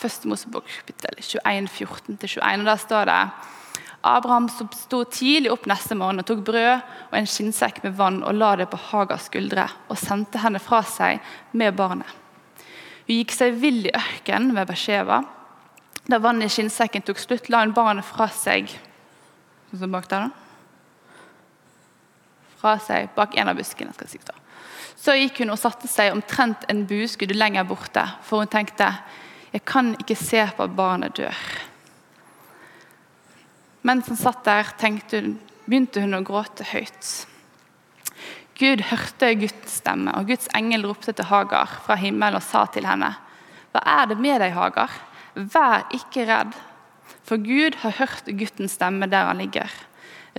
1. 0.00 0.24
Mosebok 0.30 0.70
21, 0.88 1.68
14-21. 1.68 2.64
og 2.64 2.70
Der 2.70 2.80
står 2.80 3.10
det 3.10 3.20
Abraham 4.02 4.48
sto 4.48 5.04
tidlig 5.04 5.50
opp 5.52 5.66
neste 5.66 5.96
morgen 5.98 6.20
og 6.22 6.26
tok 6.28 6.44
brød 6.46 6.74
og 6.78 7.16
en 7.18 7.28
skinnsekk 7.30 7.82
med 7.84 7.96
vann 7.98 8.20
og 8.22 8.36
la 8.36 8.52
det 8.60 8.68
på 8.70 8.80
Hagas 8.90 9.26
skuldre 9.30 9.66
og 9.88 9.98
sendte 9.98 10.42
henne 10.42 10.60
fra 10.62 10.82
seg 10.86 11.22
med 11.52 11.74
barnet. 11.78 12.08
Hun 13.06 13.20
gikk 13.20 13.34
seg 13.34 13.58
vill 13.62 13.86
i 13.86 13.94
ørkenen 13.94 14.54
ved 14.56 14.68
beskjeva. 14.70 15.22
Da 16.06 16.18
vannet 16.22 16.50
i 16.50 16.54
skinnsekken 16.54 17.02
tok 17.06 17.18
slutt, 17.18 17.48
la 17.50 17.64
hun 17.64 17.74
barnet 17.74 18.06
fra 18.06 18.28
seg 18.30 18.70
sånn 19.76 19.92
bak 19.92 20.08
der, 20.08 20.28
da. 20.28 20.30
fra 22.56 22.76
seg 22.80 23.10
bak 23.16 23.34
en 23.36 23.50
av 23.50 23.58
buskene. 23.58 23.92
skal 23.92 24.08
jeg 24.08 24.20
si 24.20 24.26
da. 24.26 24.34
Så 24.96 25.14
gikk 25.18 25.42
hun 25.42 25.52
og 25.52 25.60
satte 25.60 25.88
seg 25.90 26.14
omtrent 26.14 26.64
en 26.72 26.86
bueskudd 26.88 27.34
lenger 27.34 27.66
borte, 27.68 28.04
for 28.24 28.40
hun 28.40 28.50
tenkte 28.50 28.88
jeg 29.52 29.62
kan 29.64 29.94
ikke 30.00 30.16
se 30.18 30.42
på 30.56 30.64
at 30.66 30.76
barnet 30.76 31.16
dør. 31.16 31.36
Mens 33.86 34.08
han 34.10 34.18
satt 34.18 34.42
der, 34.44 34.66
hun, 34.82 35.36
begynte 35.66 36.02
hun 36.02 36.18
å 36.18 36.24
gråte 36.26 36.66
høyt. 36.72 37.10
Gud 38.58 38.82
hørte 38.88 39.34
Guds 39.38 39.76
stemme, 39.78 40.14
og 40.16 40.30
Guds 40.30 40.48
engel 40.56 40.86
ropte 40.88 41.12
til 41.12 41.28
Hagar 41.28 41.70
fra 41.84 41.98
himmelen 42.00 42.38
og 42.38 42.42
sa 42.42 42.64
til 42.72 42.88
henne.: 42.88 43.12
Hva 43.70 43.82
er 43.84 44.08
det 44.10 44.16
med 44.18 44.40
deg, 44.40 44.56
Hagar? 44.56 44.90
Vær 45.36 45.84
ikke 45.92 46.24
redd, 46.26 46.56
for 47.22 47.36
Gud 47.36 47.76
har 47.82 47.98
hørt 48.00 48.26
guttens 48.26 48.78
stemme 48.78 49.06
der 49.12 49.28
han 49.28 49.38
ligger. 49.38 49.70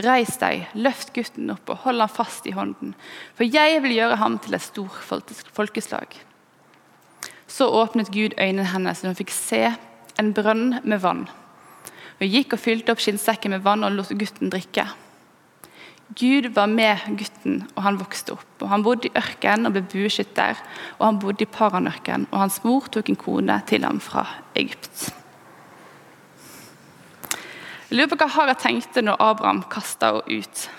Reis 0.04 0.36
deg, 0.42 0.68
løft 0.74 1.14
gutten 1.14 1.50
opp 1.54 1.70
og 1.70 1.84
hold 1.86 2.02
ham 2.02 2.10
fast 2.10 2.46
i 2.50 2.54
hånden, 2.58 2.96
for 3.38 3.46
jeg 3.46 3.82
vil 3.82 3.96
gjøre 3.96 4.18
ham 4.22 4.38
til 4.42 4.58
et 4.58 4.66
stort 4.66 4.98
folkeslag. 5.54 6.20
Så 7.48 7.70
åpnet 7.70 8.12
Gud 8.12 8.36
øynene 8.38 8.68
hennes, 8.74 9.00
så 9.00 9.08
hun 9.08 9.18
fikk 9.18 9.32
se 9.34 9.64
en 10.20 10.34
brønn 10.34 10.82
med 10.84 11.02
vann. 11.02 11.28
Hun 12.18 12.32
gikk 12.32 12.56
og 12.56 12.62
fylte 12.62 12.94
opp 12.94 13.02
skinnsekken 13.04 13.54
med 13.54 13.66
vann 13.66 13.86
og 13.86 13.94
lot 13.94 14.14
gutten 14.18 14.50
drikke. 14.54 14.88
Gud 16.18 16.48
var 16.56 16.70
med 16.72 17.04
gutten, 17.20 17.66
og 17.76 17.84
han 17.84 18.00
vokste 18.00 18.34
opp. 18.38 18.62
Og 18.62 18.70
Han 18.70 18.84
bodde 18.84 19.10
i 19.10 19.18
ørkenen 19.18 19.68
og 19.68 19.76
ble 19.76 19.84
bueskytter, 19.92 20.58
og 21.00 21.06
han 21.06 21.20
bodde 21.20 21.44
i 21.44 21.52
Paranørkenen. 21.52 22.30
Og 22.32 22.40
hans 22.40 22.64
mor 22.64 22.88
tok 22.88 23.10
en 23.10 23.20
kone 23.20 23.60
til 23.68 23.84
ham 23.84 24.00
fra 24.00 24.26
Egypt. 24.56 25.12
Jeg 27.90 28.00
lurer 28.00 28.12
på 28.12 28.20
hva 28.20 28.28
Hagar 28.28 28.58
tenkte 28.60 29.04
når 29.04 29.22
Abraham 29.24 29.64
kasta 29.72 30.16
henne 30.16 30.42
ut. 30.42 30.70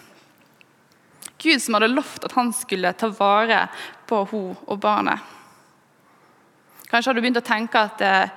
Gud 1.38 1.62
som 1.62 1.76
hadde 1.76 1.92
lovt 1.92 2.24
at 2.26 2.34
han 2.34 2.50
skulle 2.52 2.92
ta 2.98 3.12
vare 3.14 3.68
på 4.08 4.24
henne 4.32 4.56
og 4.66 4.80
barnet. 4.80 5.20
Kanskje 6.88 7.10
hadde 7.10 7.20
du 7.20 7.24
begynt 7.26 7.40
å 7.42 7.44
tenke 7.44 7.80
at 7.84 8.00
eh, 8.00 8.30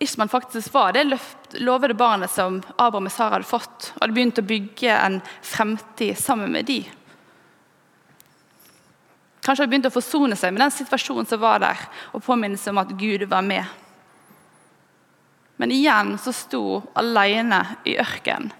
Ishman 0.00 0.28
faktisk 0.28 0.74
var 0.74 0.92
det 0.92 1.18
lovede 1.50 1.94
barnet 1.94 2.30
som 2.30 2.58
Abraham 2.76 3.08
og 3.08 3.12
Sara 3.12 3.38
hadde 3.38 3.48
fått, 3.48 3.92
og 3.94 4.02
hadde 4.02 4.16
begynt 4.16 4.40
å 4.40 4.44
bygge 4.44 4.92
en 4.92 5.20
fremtid 5.40 6.18
sammen 6.20 6.52
med 6.52 6.68
de. 6.68 6.82
Kanskje 9.40 9.62
hadde 9.62 9.72
begynt 9.72 9.88
å 9.88 9.94
forsone 9.94 10.36
seg 10.36 10.52
med 10.52 10.64
den 10.66 10.74
situasjonen 10.74 11.28
som 11.30 11.40
var 11.40 11.62
der, 11.64 11.80
og 12.12 12.24
påminne 12.26 12.60
seg 12.60 12.74
om 12.74 12.82
at 12.82 12.92
Gud 12.98 13.24
var 13.30 13.46
med. 13.46 13.64
Men 15.56 15.72
igjen 15.72 16.16
så 16.20 16.34
sto 16.36 16.82
alene 16.98 17.62
i 17.88 17.94
ørkenen, 18.02 18.52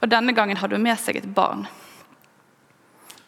og 0.00 0.08
denne 0.10 0.34
gangen 0.34 0.58
hadde 0.58 0.74
hun 0.74 0.82
med 0.88 0.98
seg 0.98 1.20
et 1.20 1.28
barn. 1.36 1.68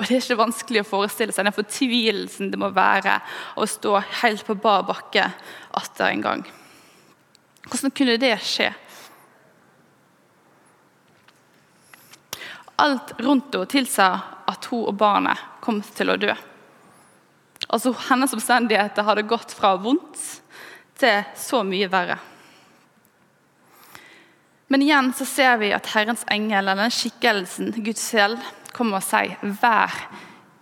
Og 0.00 0.08
Det 0.08 0.16
er 0.16 0.24
ikke 0.24 0.40
vanskelig 0.40 0.80
å 0.82 0.88
forestille 0.88 1.34
seg 1.36 1.46
den 1.46 1.54
fortvilelsen 1.54 2.50
det 2.50 2.58
må 2.58 2.72
være 2.74 3.20
å 3.54 3.68
stå 3.70 4.00
helt 4.24 4.42
på 4.48 4.56
bar 4.58 4.82
bakke 4.88 5.28
atter 5.78 6.08
en 6.08 6.24
gang. 6.24 6.42
Hvordan 7.68 7.94
kunne 7.94 8.18
det 8.20 8.34
skje? 8.42 8.70
Alt 12.82 13.14
rundt 13.22 13.54
henne 13.54 13.70
tilsa 13.70 14.08
at 14.50 14.66
hun 14.72 14.88
og 14.90 14.96
barnet 14.98 15.38
kom 15.62 15.78
til 15.94 16.10
å 16.10 16.18
dø. 16.18 16.34
Altså 17.72 17.92
Hennes 18.08 18.34
omstendigheter 18.34 19.06
hadde 19.06 19.28
gått 19.28 19.54
fra 19.54 19.76
vondt 19.80 20.18
til 20.98 21.22
så 21.38 21.62
mye 21.66 21.88
verre. 21.92 22.18
Men 24.72 24.84
igjen 24.84 25.10
så 25.16 25.26
ser 25.28 25.58
vi 25.60 25.68
at 25.76 25.90
Herrens 25.92 26.24
engel, 26.32 26.64
eller 26.64 26.86
den 26.86 26.94
skikkelsen, 26.94 27.74
Guds 27.84 28.06
selv, 28.08 28.40
kommer 28.72 29.02
og 29.02 29.04
sier 29.04 29.36
'vær 29.42 29.92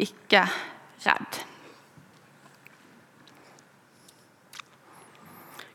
ikke 0.02 0.48
redd'. 1.04 1.49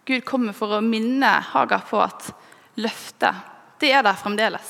Gud 0.06 0.26
kommer 0.26 0.54
for 0.54 0.78
å 0.78 0.84
minne 0.86 1.32
Hagar 1.52 1.86
på 1.90 2.00
at 2.04 2.30
løftet 2.78 3.54
det 3.82 3.92
er 3.92 4.04
der 4.06 4.16
fremdeles. 4.16 4.70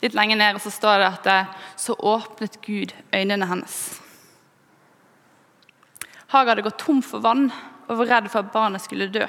Litt 0.00 0.14
lenger 0.16 0.38
ned 0.38 0.60
så 0.62 0.70
står 0.72 1.02
det 1.02 1.08
at 1.34 1.56
så 1.80 1.94
åpnet 1.94 2.60
Gud 2.64 2.94
øynene 3.12 3.48
hennes. 3.50 3.76
Hagar 6.32 6.54
hadde 6.54 6.64
gått 6.68 6.80
tom 6.80 7.02
for 7.04 7.24
vann 7.24 7.48
og 7.88 8.00
var 8.00 8.10
redd 8.12 8.30
for 8.30 8.44
at 8.44 8.52
barnet 8.54 8.84
skulle 8.84 9.10
dø. 9.12 9.26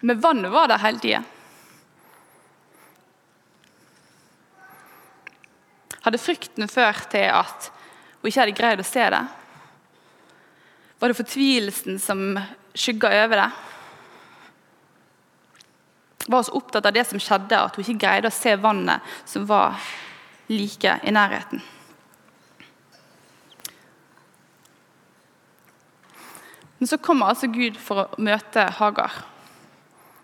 Men 0.00 0.20
vannet 0.20 0.52
var 0.52 0.70
der 0.70 0.80
hele 0.80 1.02
tida. 1.02 1.22
Hadde 6.00 6.20
frykten 6.20 6.70
ført 6.72 7.10
til 7.12 7.28
at 7.28 7.68
hun 8.20 8.30
ikke 8.30 8.40
hadde 8.40 8.56
greid 8.56 8.80
å 8.80 8.88
se 8.88 9.04
det? 9.12 9.24
Var 11.00 11.08
det 11.08 11.16
fortvilelsen 11.16 11.98
som 11.98 12.40
skygga 12.74 13.24
over 13.24 13.36
det? 13.36 13.50
Var 16.26 16.38
hun 16.38 16.44
så 16.44 16.52
opptatt 16.52 16.86
av 16.86 16.92
det 16.92 17.06
som 17.08 17.20
skjedde, 17.20 17.56
at 17.56 17.76
hun 17.76 17.84
ikke 17.86 18.02
greide 18.04 18.28
å 18.28 18.34
se 18.34 18.52
vannet 18.60 19.00
som 19.24 19.46
var 19.48 19.80
like 20.52 20.98
i 21.02 21.14
nærheten? 21.16 21.64
Men 26.78 26.88
så 26.88 27.00
kommer 27.00 27.32
altså 27.32 27.48
Gud 27.52 27.80
for 27.80 28.04
å 28.04 28.20
møte 28.20 28.68
Hagar. 28.76 29.22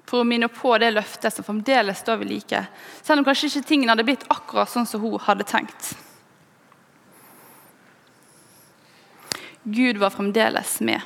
For 0.06 0.20
å 0.20 0.28
minne 0.28 0.48
på 0.52 0.76
det 0.80 0.92
løftet 0.92 1.34
som 1.34 1.44
fremdeles 1.44 2.04
står 2.04 2.20
ved 2.20 2.30
like, 2.30 2.62
selv 3.02 3.20
om 3.20 3.26
kanskje 3.26 3.50
ikke 3.50 3.68
tingene 3.72 3.96
hadde 3.96 4.06
blitt 4.08 4.28
akkurat 4.32 4.70
sånn 4.70 4.86
som 4.88 5.02
hun 5.02 5.18
hadde 5.24 5.48
tenkt. 5.48 5.96
Gud 9.68 9.98
var 9.98 10.10
fremdeles 10.14 10.80
med. 10.80 11.02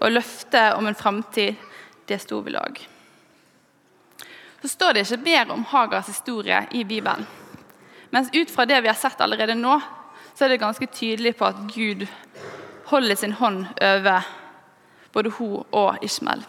Og 0.00 0.12
løftet 0.12 0.72
om 0.72 0.86
en 0.88 0.96
framtid, 0.96 1.58
det 2.08 2.16
sto 2.22 2.40
ved 2.40 2.54
lag. 2.56 2.78
Så 4.62 4.70
står 4.72 4.96
det 4.96 5.04
ikke 5.04 5.20
mer 5.26 5.52
om 5.52 5.66
Hagars 5.68 6.08
historie 6.08 6.62
i 6.72 6.84
Bibelen. 6.88 7.26
Mens 8.10 8.32
ut 8.32 8.50
fra 8.50 8.64
det 8.64 8.80
vi 8.80 8.88
har 8.88 8.96
sett 8.96 9.20
allerede 9.20 9.58
nå, 9.58 9.76
så 10.34 10.46
er 10.46 10.54
det 10.54 10.62
ganske 10.62 10.88
tydelig 10.88 11.34
på 11.36 11.44
at 11.44 11.60
Gud 11.74 12.06
holder 12.88 13.20
sin 13.20 13.36
hånd 13.36 13.66
over 13.84 14.24
både 15.12 15.36
hun 15.36 15.60
og 15.68 16.00
Ishmael. 16.02 16.40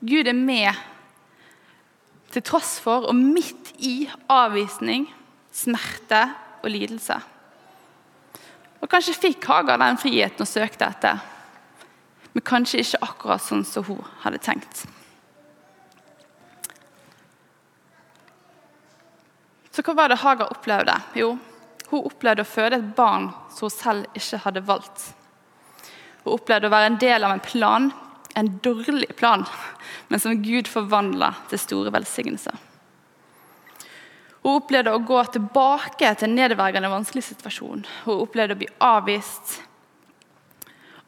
Gud 0.00 0.24
er 0.24 0.40
med 0.40 0.72
til 2.32 2.48
tross 2.48 2.78
for 2.80 3.04
og 3.10 3.16
midt 3.16 3.74
i 3.76 4.08
avvisning, 4.32 5.10
smerte 5.52 6.30
og 6.62 6.70
lidelse. 6.72 7.20
Og 8.80 8.90
Kanskje 8.92 9.16
fikk 9.16 9.46
Hagar 9.48 9.80
den 9.80 9.98
friheten 10.00 10.44
og 10.44 10.50
søkte 10.50 10.88
etter, 10.88 11.22
men 12.34 12.44
kanskje 12.44 12.82
ikke 12.82 13.02
akkurat 13.06 13.42
sånn 13.42 13.64
som 13.64 13.86
hun 13.88 14.02
hadde 14.22 14.42
tenkt. 14.44 14.84
Så 19.72 19.84
hva 19.84 19.94
var 19.96 20.12
det 20.12 20.20
Hagar 20.20 20.52
opplevde? 20.52 20.94
Jo, 21.16 21.34
hun 21.90 22.04
opplevde 22.08 22.44
å 22.44 22.48
føde 22.48 22.78
et 22.80 22.92
barn 22.96 23.30
som 23.52 23.68
hun 23.68 23.74
selv 23.74 24.16
ikke 24.16 24.42
hadde 24.44 24.64
valgt. 24.68 25.10
Hun 26.24 26.36
opplevde 26.36 26.68
å 26.68 26.72
være 26.72 26.92
en 26.92 27.00
del 27.00 27.24
av 27.24 27.34
en 27.34 27.44
plan, 27.44 27.90
en 28.36 28.48
dårlig 28.64 29.10
plan, 29.16 29.44
men 30.08 30.20
som 30.20 30.42
Gud 30.44 30.68
forvandla 30.68 31.32
til 31.50 31.60
store 31.60 31.92
velsignelser. 31.94 32.56
Hun 34.46 34.60
opplevde 34.60 34.92
å 34.94 35.02
gå 35.02 35.18
tilbake 35.34 36.12
til 36.14 36.28
en 36.28 36.36
nedverdigende 36.38 36.92
vanskelig 36.92 37.24
situasjon. 37.26 37.80
Hun 38.04 38.20
opplevde 38.22 38.54
å 38.54 38.60
bli 38.60 38.68
avvist. 38.86 39.56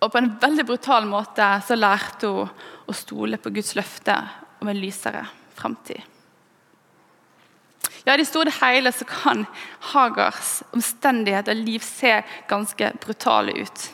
Og 0.03 0.11
på 0.11 0.18
en 0.18 0.33
veldig 0.42 0.64
brutal 0.66 1.07
måte 1.07 1.46
så 1.62 1.77
lærte 1.79 2.27
hun 2.27 2.51
å 2.90 2.96
stole 2.98 3.38
på 3.38 3.53
Guds 3.55 3.77
løfte 3.79 4.16
om 4.59 4.70
en 4.72 4.81
lysere 4.83 5.22
framtid. 5.55 6.03
Ja, 8.03 8.16
I 8.16 8.24
det 8.24 8.27
store 8.27 8.51
hele 8.59 8.90
så 8.90 9.07
kan 9.07 9.46
Hagars 9.92 10.64
omstendighet 10.74 11.51
og 11.53 11.62
liv 11.62 11.87
se 11.87 12.16
ganske 12.51 12.90
brutale 13.05 13.55
ut. 13.55 13.87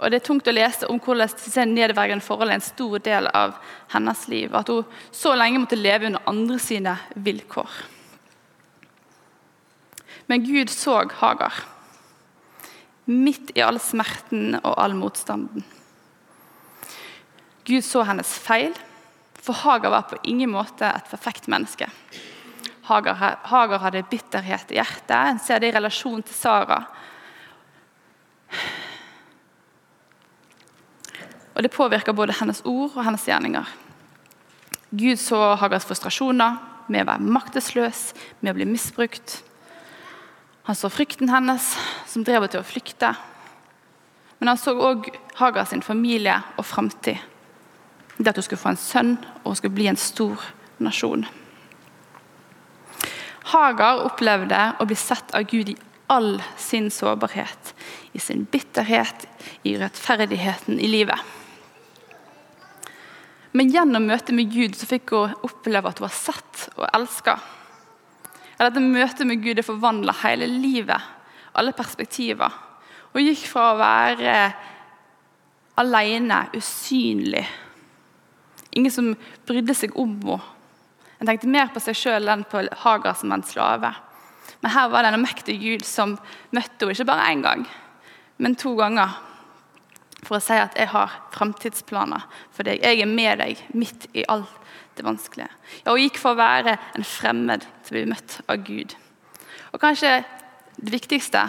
Og 0.00 0.10
Det 0.10 0.16
er 0.16 0.24
tungt 0.24 0.48
å 0.48 0.54
lese 0.54 0.88
om 0.88 0.98
hvordan 1.02 1.28
disse 1.36 1.64
nedverdigende 1.68 2.24
forhold 2.24 2.48
er 2.48 2.56
en 2.56 2.64
stor 2.64 3.02
del 3.04 3.26
av 3.36 3.58
hennes 3.92 4.22
liv. 4.32 4.54
At 4.56 4.70
hun 4.72 4.86
så 5.12 5.34
lenge 5.36 5.60
måtte 5.60 5.76
leve 5.76 6.08
under 6.08 6.24
andre 6.30 6.56
sine 6.62 6.94
vilkår. 7.20 7.68
Men 10.30 10.46
Gud 10.46 10.70
så 10.72 11.02
Hagar, 11.20 11.52
midt 13.04 13.50
i 13.58 13.64
all 13.66 13.80
smerten 13.82 14.54
og 14.62 14.76
all 14.78 14.94
motstanden. 14.96 15.64
Gud 17.66 17.84
så 17.84 18.04
hennes 18.06 18.30
feil, 18.40 18.72
for 19.40 19.58
Hagar 19.66 19.92
var 19.92 20.06
på 20.08 20.20
ingen 20.24 20.52
måte 20.54 20.86
et 20.86 21.10
perfekt 21.10 21.48
menneske. 21.50 21.90
Hagar 22.86 23.78
hadde 23.84 24.06
bitterhet 24.10 24.72
i 24.72 24.78
hjertet. 24.78 25.12
En 25.16 25.38
ser 25.42 25.60
det 25.60 25.70
i 25.70 25.76
relasjon 25.76 26.22
til 26.24 26.34
Sara. 26.34 26.80
Og 31.60 31.64
det 31.66 31.74
påvirker 31.74 32.16
både 32.16 32.32
hennes 32.38 32.62
ord 32.64 32.94
og 32.94 33.02
hennes 33.04 33.26
gjerninger. 33.28 33.66
Gud 34.96 35.18
så 35.20 35.36
Hagars 35.60 35.84
frustrasjoner 35.84 36.54
med 36.88 37.02
å 37.04 37.08
være 37.10 37.32
maktesløs, 37.36 37.98
med 38.40 38.54
å 38.54 38.56
bli 38.56 38.64
misbrukt. 38.70 39.34
Han 40.64 40.78
så 40.78 40.88
frykten 40.88 41.28
hennes, 41.28 41.66
som 42.08 42.24
drev 42.24 42.38
henne 42.38 42.48
til 42.54 42.62
å 42.62 42.64
flykte. 42.64 43.10
Men 44.38 44.54
han 44.54 44.60
så 44.62 44.72
òg 44.72 45.10
Hagars 45.36 45.74
familie 45.84 46.38
og 46.56 46.64
framtid. 46.64 47.20
Det 48.16 48.32
at 48.32 48.40
hun 48.40 48.46
skulle 48.46 48.62
få 48.62 48.72
en 48.72 48.80
sønn 48.80 49.10
og 49.42 49.50
hun 49.50 49.58
skulle 49.60 49.76
bli 49.76 49.90
en 49.92 50.00
stor 50.00 50.46
nasjon. 50.80 51.26
Hagar 53.52 54.00
opplevde 54.06 54.62
å 54.80 54.88
bli 54.88 54.96
sett 54.96 55.36
av 55.36 55.44
Gud 55.44 55.74
i 55.74 55.76
all 56.08 56.38
sin 56.56 56.88
sårbarhet, 56.88 57.74
i 58.16 58.18
sin 58.18 58.46
bitterhet, 58.48 59.28
i 59.60 59.76
rettferdigheten 59.76 60.80
i 60.80 60.88
livet. 60.88 61.20
Men 63.56 63.70
gjennom 63.72 64.06
møtet 64.06 64.34
med 64.36 64.52
Gud 64.52 64.76
så 64.78 64.86
fikk 64.86 65.14
hun 65.16 65.34
oppleve 65.46 65.90
at 65.90 65.98
hun 65.98 66.06
var 66.06 66.14
sett 66.14 66.66
og 66.76 66.86
elska. 66.94 67.36
Dette 68.60 68.82
møtet 68.84 69.26
med 69.26 69.40
Gud 69.42 69.58
det 69.58 69.66
forvandla 69.66 70.14
hele 70.22 70.46
livet, 70.50 71.00
alle 71.56 71.72
perspektiver. 71.74 72.52
Hun 73.14 73.24
gikk 73.24 73.46
fra 73.50 73.70
å 73.72 73.78
være 73.80 74.34
alene, 75.80 76.44
usynlig, 76.54 77.46
ingen 78.76 78.92
som 78.94 79.14
brydde 79.48 79.74
seg 79.74 79.96
om 79.98 80.14
henne. 80.20 80.56
En 81.20 81.28
tenkte 81.28 81.50
mer 81.52 81.66
på 81.68 81.80
seg 81.84 81.98
sjøl 81.98 82.30
enn 82.32 82.46
på 82.48 82.62
Hagar 82.80 83.12
som 83.20 83.32
en 83.34 83.42
slave. 83.44 83.90
Men 84.62 84.72
her 84.72 84.86
var 84.88 85.04
det 85.04 85.10
en 85.12 85.20
mektig 85.20 85.58
Gud 85.60 85.82
som 85.84 86.14
møtte 86.54 86.86
henne 86.86 86.94
ikke 86.94 87.08
bare 87.10 87.26
én 87.28 87.42
gang, 87.44 87.66
men 88.40 88.56
to 88.56 88.72
ganger. 88.78 89.18
For 90.24 90.36
å 90.38 90.42
si 90.44 90.56
at 90.56 90.76
jeg 90.78 90.90
har 90.92 91.14
framtidsplaner 91.34 92.26
for 92.54 92.68
deg. 92.68 92.82
Jeg 92.84 93.02
er 93.02 93.10
med 93.10 93.40
deg 93.40 93.62
midt 93.72 94.08
i 94.12 94.26
alt 94.28 94.58
det 94.98 95.06
vanskelige. 95.06 95.48
Ja, 95.84 95.94
Hun 95.94 96.02
gikk 96.02 96.20
for 96.20 96.34
å 96.34 96.40
være 96.40 96.76
en 96.96 97.06
fremmed 97.06 97.64
til 97.84 97.94
å 97.94 97.98
bli 97.98 98.10
møtt 98.10 98.40
av 98.46 98.60
Gud. 98.66 98.94
Og 99.72 99.80
kanskje 99.80 100.20
det 100.80 100.92
viktigste 100.92 101.46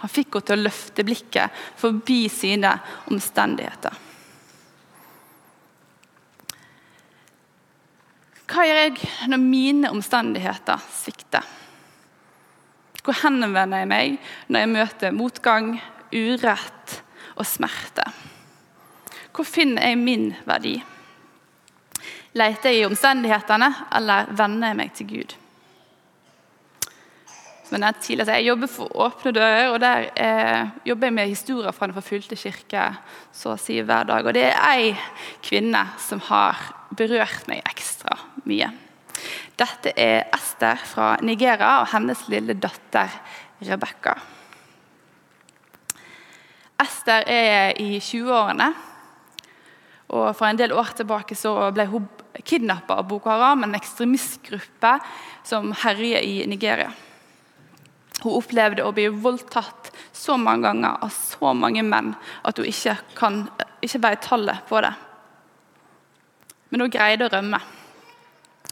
han 0.00 0.12
fikk 0.12 0.34
henne 0.36 0.48
til 0.48 0.58
å 0.58 0.64
løfte 0.66 1.04
blikket 1.06 1.62
forbi 1.80 2.24
sine 2.32 2.74
omstendigheter. 3.12 4.02
Hva 8.44 8.66
gjør 8.68 8.80
jeg 8.82 9.08
når 9.32 9.40
mine 9.40 9.90
omstendigheter 9.90 10.82
svikter? 10.92 11.44
Hvor 13.04 13.16
henvender 13.24 13.82
jeg 13.82 13.90
meg 13.90 14.18
når 14.48 14.62
jeg 14.62 14.72
møter 14.74 15.16
motgang, 15.16 15.72
urett 16.14 17.00
og 17.34 17.46
smerte? 17.48 18.06
Hvor 19.34 19.46
finner 19.46 19.88
jeg 19.88 19.98
min 19.98 20.28
verdi? 20.46 20.76
Leter 22.34 22.70
jeg 22.70 22.82
i 22.82 22.86
omstendighetene, 22.86 23.70
eller 23.94 24.30
vender 24.34 24.70
jeg 24.70 24.78
meg 24.78 24.94
til 24.94 25.10
Gud? 25.10 25.34
Som 27.64 27.82
jeg 27.82 28.00
tidligere 28.04 28.38
jeg 28.38 28.48
jobber 28.50 28.70
for 28.70 28.96
Åpne 29.06 29.32
dører, 29.34 29.68
og 29.72 29.80
der 29.82 30.08
eh, 30.20 30.72
jobber 30.86 31.08
jeg 31.08 31.16
med 31.16 31.30
historier 31.32 31.74
fra 31.74 31.88
Den 31.88 31.96
forfulgte 31.96 32.38
kirke 32.38 32.88
så 33.32 33.54
å 33.54 33.58
si 33.60 33.80
hver 33.80 34.06
dag. 34.10 34.26
Og 34.26 34.36
det 34.36 34.44
er 34.50 34.58
ei 34.68 34.92
kvinne 35.42 35.86
som 35.98 36.22
har 36.28 36.60
berørt 36.94 37.48
meg 37.50 37.64
ekstra 37.70 38.18
mye. 38.44 38.70
Dette 39.58 39.94
er 39.96 40.28
Ester 40.34 40.78
fra 40.90 41.14
Nigeria 41.22 41.80
og 41.80 41.90
hennes 41.94 42.26
lille 42.30 42.58
datter 42.58 43.10
Rebekka. 43.64 44.18
Ester 46.84 47.24
er 47.30 47.72
i 47.80 47.98
20-årene. 47.98 48.68
Og 50.14 50.28
For 50.36 50.46
en 50.46 50.60
del 50.60 50.74
år 50.76 50.92
tilbake 50.98 51.36
så 51.38 51.56
ble 51.74 51.88
hun 51.90 52.06
kidnappa 52.44 52.98
av 53.00 53.08
Boko 53.08 53.30
Haram, 53.32 53.64
en 53.64 53.76
ekstremistgruppe 53.78 54.98
som 55.46 55.72
herjer 55.84 56.22
i 56.22 56.34
Nigeria. 56.50 56.90
Hun 58.22 58.38
opplevde 58.38 58.84
å 58.84 58.92
bli 58.94 59.08
voldtatt 59.08 59.90
så 60.14 60.36
mange 60.40 60.68
ganger 60.68 61.00
av 61.04 61.12
så 61.14 61.52
mange 61.56 61.82
menn 61.84 62.12
at 62.46 62.58
hun 62.60 62.68
ikke, 62.68 62.96
kan, 63.18 63.42
ikke 63.84 64.00
ble 64.04 64.12
tallet 64.24 64.68
på 64.68 64.80
det. 64.84 64.92
Men 66.70 66.84
hun 66.84 66.94
greide 66.94 67.26
å 67.26 67.32
rømme. 67.32 67.60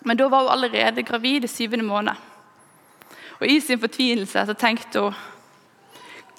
Men 0.02 0.18
da 0.18 0.28
var 0.30 0.46
hun 0.46 0.54
allerede 0.54 1.04
gravid 1.06 1.46
i 1.46 1.50
syvende 1.50 1.86
måned. 1.86 2.16
Og 3.40 3.50
I 3.50 3.58
sin 3.62 3.80
fortvilelse 3.82 4.46
så 4.46 4.54
tenkte 4.58 5.06
hun 5.06 5.20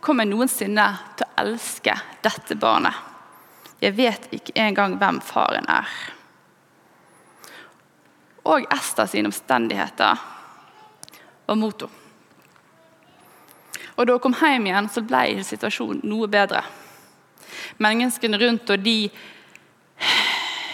Kommer 0.03 0.25
jeg 0.25 0.33
noensinne 0.33 0.85
til 1.15 1.23
å 1.23 1.43
elske 1.45 1.93
dette 2.25 2.57
barnet? 2.59 2.95
Jeg 3.79 3.95
vet 3.95 4.25
ikke 4.35 4.55
engang 4.59 4.97
hvem 4.99 5.21
faren 5.23 5.67
er. 5.71 5.87
Og 8.51 8.67
Ester 8.75 9.07
sine 9.07 9.31
omstendigheter 9.31 10.19
var 11.47 11.59
mot 11.59 11.85
henne. 11.85 11.99
Og 13.93 14.07
Da 14.07 14.15
hun 14.15 14.23
kom 14.23 14.33
hjem 14.33 14.65
igjen, 14.67 14.89
så 14.89 15.03
ble 15.05 15.43
situasjonen 15.45 16.01
noe 16.09 16.27
bedre. 16.27 16.63
Menneskene 17.77 18.39
rundt 18.41 18.71
og 18.73 18.81
de, 18.81 19.11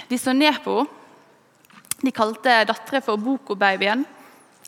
de 0.08 0.18
så 0.18 0.34
ned 0.34 0.62
på 0.64 0.78
henne. 0.80 0.96
De 2.00 2.14
kalte 2.16 2.62
datteren 2.64 3.04
for 3.04 3.20
Boko-babyen. 3.20 4.06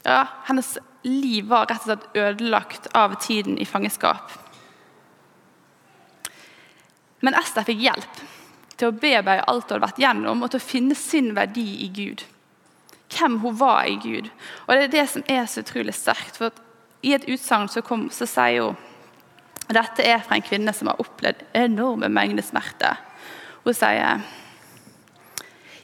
Ja, 0.04 0.26
hennes 0.50 0.74
liv 1.08 1.46
var 1.48 1.70
rett 1.70 1.86
og 1.86 1.94
slett 1.94 2.18
ødelagt 2.20 2.90
av 2.92 3.16
tiden 3.24 3.56
i 3.56 3.64
fangeskap. 3.64 4.34
Men 7.22 7.38
Ester 7.38 7.66
fikk 7.66 7.82
hjelp 7.84 8.22
til 8.78 8.90
å 8.90 8.98
bearbeide 8.98 9.46
alt 9.50 9.70
hun 9.70 9.76
hadde 9.76 9.86
vært 9.86 10.02
gjennom, 10.02 10.42
og 10.42 10.52
til 10.52 10.62
å 10.62 10.66
finne 10.66 10.98
sin 10.98 11.34
verdi 11.38 11.68
i 11.86 11.90
Gud. 11.94 12.24
Hvem 13.12 13.38
hun 13.44 13.58
var 13.60 13.86
i 13.86 14.00
Gud. 14.02 14.32
Og 14.68 14.74
Det 14.74 14.84
er 14.88 14.96
det 14.96 15.08
som 15.12 15.26
er 15.30 15.46
så 15.46 15.62
utrolig 15.62 15.94
sterkt. 15.94 16.38
for 16.38 16.52
I 17.04 17.14
et 17.14 17.28
utsagn 17.28 17.70
så, 17.70 17.82
så 18.12 18.26
sier 18.26 18.62
hun 18.64 18.78
Dette 19.72 20.04
er 20.04 20.20
fra 20.20 20.36
en 20.36 20.44
kvinne 20.44 20.74
som 20.76 20.90
har 20.90 21.00
opplevd 21.00 21.46
enorme 21.56 22.10
mengder 22.12 22.44
smerte. 22.44 22.98
Hun 23.64 23.74
sier 23.74 24.22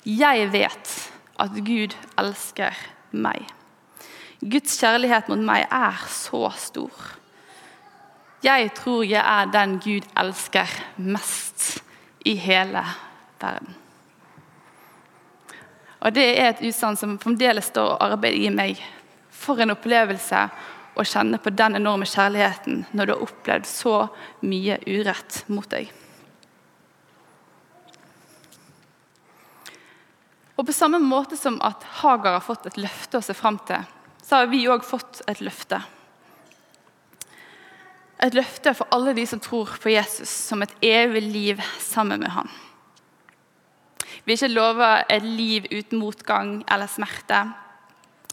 Jeg 0.03 0.51
vet 0.51 0.95
at 1.39 1.53
Gud 1.63 1.95
elsker 2.17 2.75
meg. 3.11 3.45
Guds 4.41 4.75
kjærlighet 4.79 5.29
mot 5.29 5.39
meg 5.39 5.67
er 5.71 6.01
så 6.11 6.49
stor. 6.57 7.16
Jeg 8.47 8.69
tror 8.77 9.03
jeg 9.03 9.19
er 9.19 9.49
den 9.51 9.75
Gud 9.83 10.05
elsker 10.15 10.71
mest 11.03 11.81
i 12.23 12.37
hele 12.39 12.83
verden. 13.41 13.75
Og 15.99 16.13
Det 16.15 16.27
er 16.37 16.53
et 16.53 16.63
utsagn 16.63 16.95
som 16.95 17.17
fremdeles 17.19 17.67
står 17.73 17.89
og 17.97 18.03
arbeider 18.05 18.45
i 18.47 18.53
meg. 18.53 18.79
For 19.33 19.59
en 19.59 19.73
opplevelse 19.73 20.45
å 20.95 21.05
kjenne 21.05 21.41
på 21.43 21.51
den 21.51 21.75
enorme 21.81 22.07
kjærligheten 22.07 22.85
når 22.95 23.09
du 23.09 23.13
har 23.15 23.25
opplevd 23.25 23.67
så 23.67 23.97
mye 24.47 24.79
urett 24.87 25.41
mot 25.51 25.67
deg. 25.73 25.91
Og 30.55 30.65
På 30.65 30.73
samme 30.73 31.03
måte 31.03 31.35
som 31.37 31.59
at 31.61 31.83
Hagar 31.99 32.39
har 32.39 32.47
fått 32.47 32.71
et 32.71 32.79
løfte 32.79 33.19
å 33.19 33.25
se 33.25 33.35
fram 33.37 33.59
til, 33.67 33.83
så 34.23 34.39
har 34.39 34.49
vi 34.53 34.63
òg 34.71 34.87
fått 34.87 35.21
et 35.27 35.43
løfte. 35.43 35.83
Et 38.23 38.33
løfte 38.33 38.73
for 38.73 38.89
alle 38.93 39.13
de 39.13 39.27
som 39.29 39.39
tror 39.39 39.75
på 39.81 39.91
Jesus, 39.93 40.29
som 40.29 40.63
et 40.65 40.73
evig 40.81 41.21
liv 41.21 41.61
sammen 41.79 42.23
med 42.23 42.33
han. 42.33 42.49
Vi 44.25 44.33
er 44.33 44.39
ikke 44.39 44.55
lova 44.55 44.89
et 45.09 45.23
liv 45.23 45.67
uten 45.71 46.01
motgang 46.01 46.57
eller 46.67 46.89
smerte, 46.91 47.43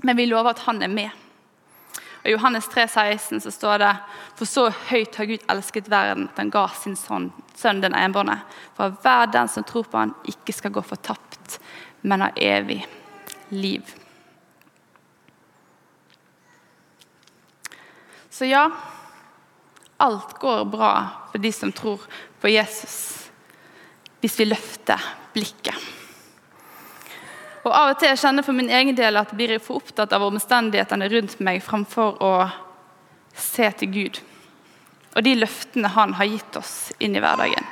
men 0.03 0.17
vi 0.17 0.27
lover 0.27 0.55
at 0.55 0.65
han 0.65 0.83
er 0.83 0.91
med. 0.91 1.11
I 2.25 2.33
Johannes 2.33 2.69
3, 2.73 2.89
16 2.89 3.41
så 3.45 3.51
står 3.53 3.79
det 3.79 3.91
For 4.39 4.49
så 4.49 4.71
høyt 4.89 5.17
har 5.21 5.29
Gud 5.29 5.45
elsket 5.53 5.91
verden 5.93 6.31
at 6.31 6.41
han 6.41 6.51
ga 6.51 6.65
sin 6.73 6.97
sønn, 6.97 7.29
sønn 7.55 7.83
den 7.85 7.95
enbårne, 7.95 8.39
for 8.77 8.97
hver 9.05 9.29
den 9.29 9.51
som 9.53 9.67
tror 9.69 9.85
på 9.85 10.01
han 10.01 10.15
ikke 10.25 10.57
skal 10.57 10.73
gå 10.73 10.83
fortapt, 10.83 11.59
men 12.01 12.25
har 12.25 12.41
evig 12.41 12.81
liv. 13.53 13.85
Så 18.33 18.49
ja, 18.49 18.67
alt 20.05 20.37
går 20.41 20.65
bra 20.71 20.93
for 21.33 21.43
de 21.43 21.53
som 21.53 21.73
tror 21.73 22.05
på 22.41 22.53
Jesus, 22.53 22.97
hvis 24.21 24.39
vi 24.41 24.49
løfter 24.49 25.01
blikket. 25.35 25.91
Og 27.65 27.73
Av 27.73 27.95
og 27.95 27.99
til 28.01 28.13
kjenner 28.13 28.43
jeg 28.43 28.49
for 28.51 28.57
min 28.57 28.69
egen 28.69 28.97
del 28.97 29.17
at 29.17 29.33
jeg 29.33 29.41
blir 29.41 29.57
for 29.63 29.81
opptatt 29.81 30.13
av 30.13 30.27
omstendighetene 30.27 31.09
rundt 31.13 31.39
meg 31.41 31.65
framfor 31.65 32.21
å 32.21 32.35
se 33.35 33.71
til 33.81 33.93
Gud 33.95 34.21
og 35.15 35.23
de 35.23 35.35
løftene 35.39 35.91
Han 35.95 36.15
har 36.19 36.29
gitt 36.29 36.57
oss 36.59 36.75
inn 36.99 37.15
i 37.17 37.23
hverdagen. 37.23 37.67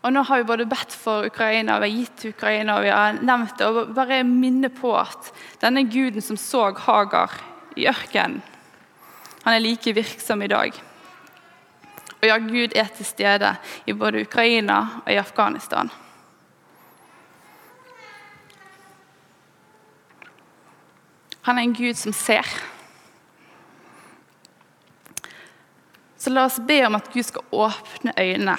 Og 0.00 0.14
Nå 0.14 0.22
har 0.24 0.40
vi 0.40 0.48
både 0.48 0.68
bedt 0.70 0.94
for 0.96 1.26
Ukraina, 1.28 1.76
vi 1.82 1.90
har 1.90 1.98
gitt 1.98 2.22
Ukraina 2.30 2.78
og 2.78 2.86
vi 2.86 2.92
har 2.94 3.18
nevnt 3.20 3.58
det. 3.58 3.66
og 3.66 3.90
Bare 3.96 4.22
minne 4.24 4.70
på 4.72 4.94
at 4.96 5.28
denne 5.60 5.84
guden 5.90 6.24
som 6.24 6.38
så 6.40 6.70
Hagar 6.86 7.34
i 7.76 7.84
ørkenen, 7.90 8.40
han 9.44 9.54
er 9.54 9.62
like 9.64 9.94
virksom 9.94 10.42
i 10.42 10.50
dag. 10.50 10.72
Og 12.20 12.28
ja, 12.28 12.36
Gud 12.36 12.76
er 12.76 12.88
til 12.96 13.06
stede 13.08 13.54
i 13.86 13.92
både 13.96 14.20
Ukraina 14.26 14.80
og 15.06 15.12
i 15.12 15.16
Afghanistan. 15.20 15.90
Han 21.42 21.58
er 21.58 21.62
en 21.62 21.74
Gud 21.74 21.96
som 21.96 22.12
ser. 22.12 22.44
Så 26.20 26.30
la 26.30 26.44
oss 26.44 26.60
be 26.68 26.82
om 26.84 26.98
at 26.98 27.08
Gud 27.12 27.24
skal 27.24 27.48
åpne 27.50 28.12
øynene 28.20 28.58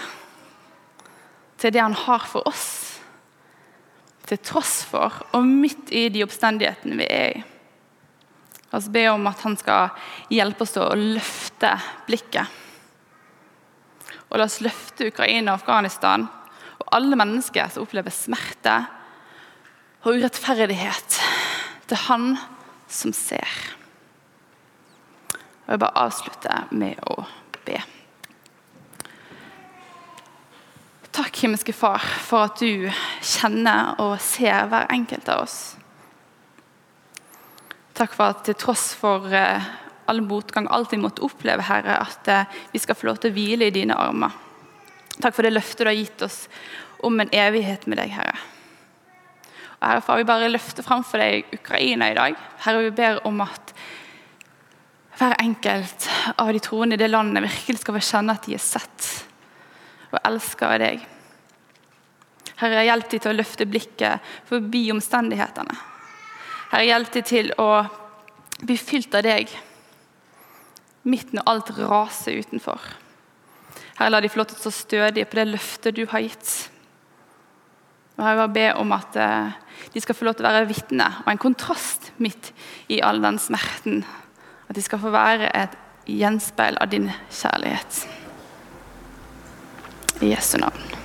til 1.61 1.73
det 1.73 1.81
han 1.81 1.93
har 1.93 2.25
for 2.25 2.47
oss, 2.49 2.97
til 4.25 4.39
tross 4.41 4.79
for 4.89 5.13
og 5.37 5.45
midt 5.45 5.93
i 5.93 6.07
de 6.09 6.23
oppstendighetene 6.25 6.97
vi 6.97 7.05
er 7.05 7.37
i. 7.37 7.43
La 8.71 8.79
oss 8.79 8.87
be 8.91 9.03
om 9.11 9.27
at 9.27 9.41
han 9.43 9.57
skal 9.59 9.91
hjelpe 10.31 10.63
oss 10.63 10.75
til 10.77 10.85
å 10.85 10.95
løfte 10.95 11.73
blikket. 12.07 12.47
Og 14.31 14.39
la 14.39 14.47
oss 14.47 14.61
løfte 14.63 15.09
Ukraina 15.11 15.51
og 15.51 15.59
Afghanistan 15.59 16.23
og 16.79 16.87
alle 16.95 17.19
mennesker 17.19 17.67
som 17.71 17.83
opplever 17.83 18.13
smerte 18.15 18.77
og 20.01 20.17
urettferdighet, 20.17 21.19
til 21.85 21.99
han 22.07 22.31
som 22.89 23.13
ser. 23.13 23.57
Og 25.67 25.75
Jeg 25.75 25.81
bare 25.83 26.05
avslutter 26.07 26.71
med 26.71 26.97
å 27.11 27.21
be. 27.67 27.77
Takk, 31.11 31.35
himmelske 31.43 31.75
Far, 31.75 32.01
for 32.23 32.47
at 32.47 32.63
du 32.63 32.87
kjenner 33.19 33.99
og 33.99 34.15
ser 34.23 34.71
hver 34.71 34.89
enkelt 34.95 35.29
av 35.29 35.43
oss. 35.43 35.59
Takk 37.97 38.13
for 38.15 38.31
at 38.31 38.45
til 38.47 38.55
tross 38.59 38.91
for 38.97 39.27
eh, 39.35 39.71
all 40.11 40.21
motgang, 40.23 40.67
alt 40.71 40.93
vi 40.93 40.99
måtte 41.01 41.23
oppleve, 41.25 41.65
Herre, 41.67 41.99
at 42.05 42.31
eh, 42.31 42.61
vi 42.71 42.79
skal 42.79 42.97
få 42.97 43.09
lov 43.09 43.19
til 43.21 43.31
å 43.31 43.35
hvile 43.35 43.67
i 43.67 43.75
dine 43.75 43.97
armer. 43.99 44.33
Takk 45.21 45.35
for 45.35 45.45
det 45.45 45.53
løftet 45.53 45.83
du 45.83 45.91
har 45.91 45.97
gitt 45.97 46.23
oss 46.25 46.45
om 47.05 47.19
en 47.19 47.31
evighet 47.35 47.87
med 47.91 47.99
deg, 47.99 48.13
Herre. 48.15 48.37
Og 49.81 49.87
Herre 49.89 50.05
far, 50.05 50.21
vi 50.21 50.29
bare 50.29 50.51
løfter 50.51 50.85
fram 50.85 51.03
for 51.05 51.21
deg 51.21 51.51
Ukraina 51.57 52.11
i 52.11 52.17
dag. 52.17 52.39
Herre, 52.65 52.85
vi 52.87 52.95
ber 52.95 53.21
om 53.27 53.43
at 53.43 53.73
hver 55.19 55.35
enkelt 55.41 56.07
av 56.39 56.49
de 56.53 56.61
troende 56.63 56.97
i 56.97 57.01
det 57.01 57.11
landet 57.11 57.45
virkelig 57.45 57.83
skal 57.83 57.97
få 57.97 58.05
kjenne 58.07 58.37
at 58.37 58.47
de 58.47 58.55
er 58.57 58.63
sett 58.63 59.09
og 60.11 60.19
elsket 60.23 60.67
av 60.67 60.79
deg. 60.81 61.03
Herre, 62.61 62.83
hjelp 62.87 63.09
dem 63.09 63.21
til 63.21 63.31
å 63.31 63.37
løfte 63.37 63.69
blikket 63.69 64.33
forbi 64.49 64.87
omstendighetene. 64.93 65.90
Herre, 66.71 66.87
hjelp 66.87 67.11
dem 67.11 67.27
til 67.27 67.51
å 67.59 67.69
bli 68.63 68.77
fylt 68.79 69.15
av 69.17 69.25
deg 69.25 69.51
midt 71.03 71.33
når 71.35 71.47
alt 71.49 71.71
raser 71.75 72.37
utenfor. 72.39 72.79
Herre, 73.97 74.11
la 74.13 74.21
de 74.23 74.29
få 74.31 74.39
lov 74.39 74.51
til 74.51 74.59
å 74.59 74.63
stå 74.63 74.73
stødige 74.77 75.27
på 75.27 75.41
det 75.41 75.49
løftet 75.49 75.97
du 75.97 76.05
har 76.13 76.23
gitt. 76.23 76.53
Og 78.15 78.23
Herre, 78.23 78.45
jeg 78.45 78.55
ber 78.55 78.79
om 78.79 78.95
at 78.95 79.19
eh, 79.19 79.59
de 79.91 80.03
skal 80.03 80.15
få 80.15 80.29
lov 80.29 80.39
til 80.39 80.47
å 80.47 80.53
være 80.53 80.69
vitne 80.69 81.09
og 81.25 81.29
en 81.33 81.41
kontrast 81.41 82.11
midt 82.23 82.53
i 82.87 83.01
all 83.03 83.19
den 83.23 83.41
smerten. 83.41 84.05
At 84.69 84.77
de 84.77 84.85
skal 84.85 85.03
få 85.03 85.11
være 85.11 85.51
et 85.51 85.77
gjenspeil 86.07 86.79
av 86.79 86.91
din 86.93 87.11
kjærlighet. 87.27 88.03
I 90.21 90.35
Jesu 90.35 90.55
navn. 90.61 91.00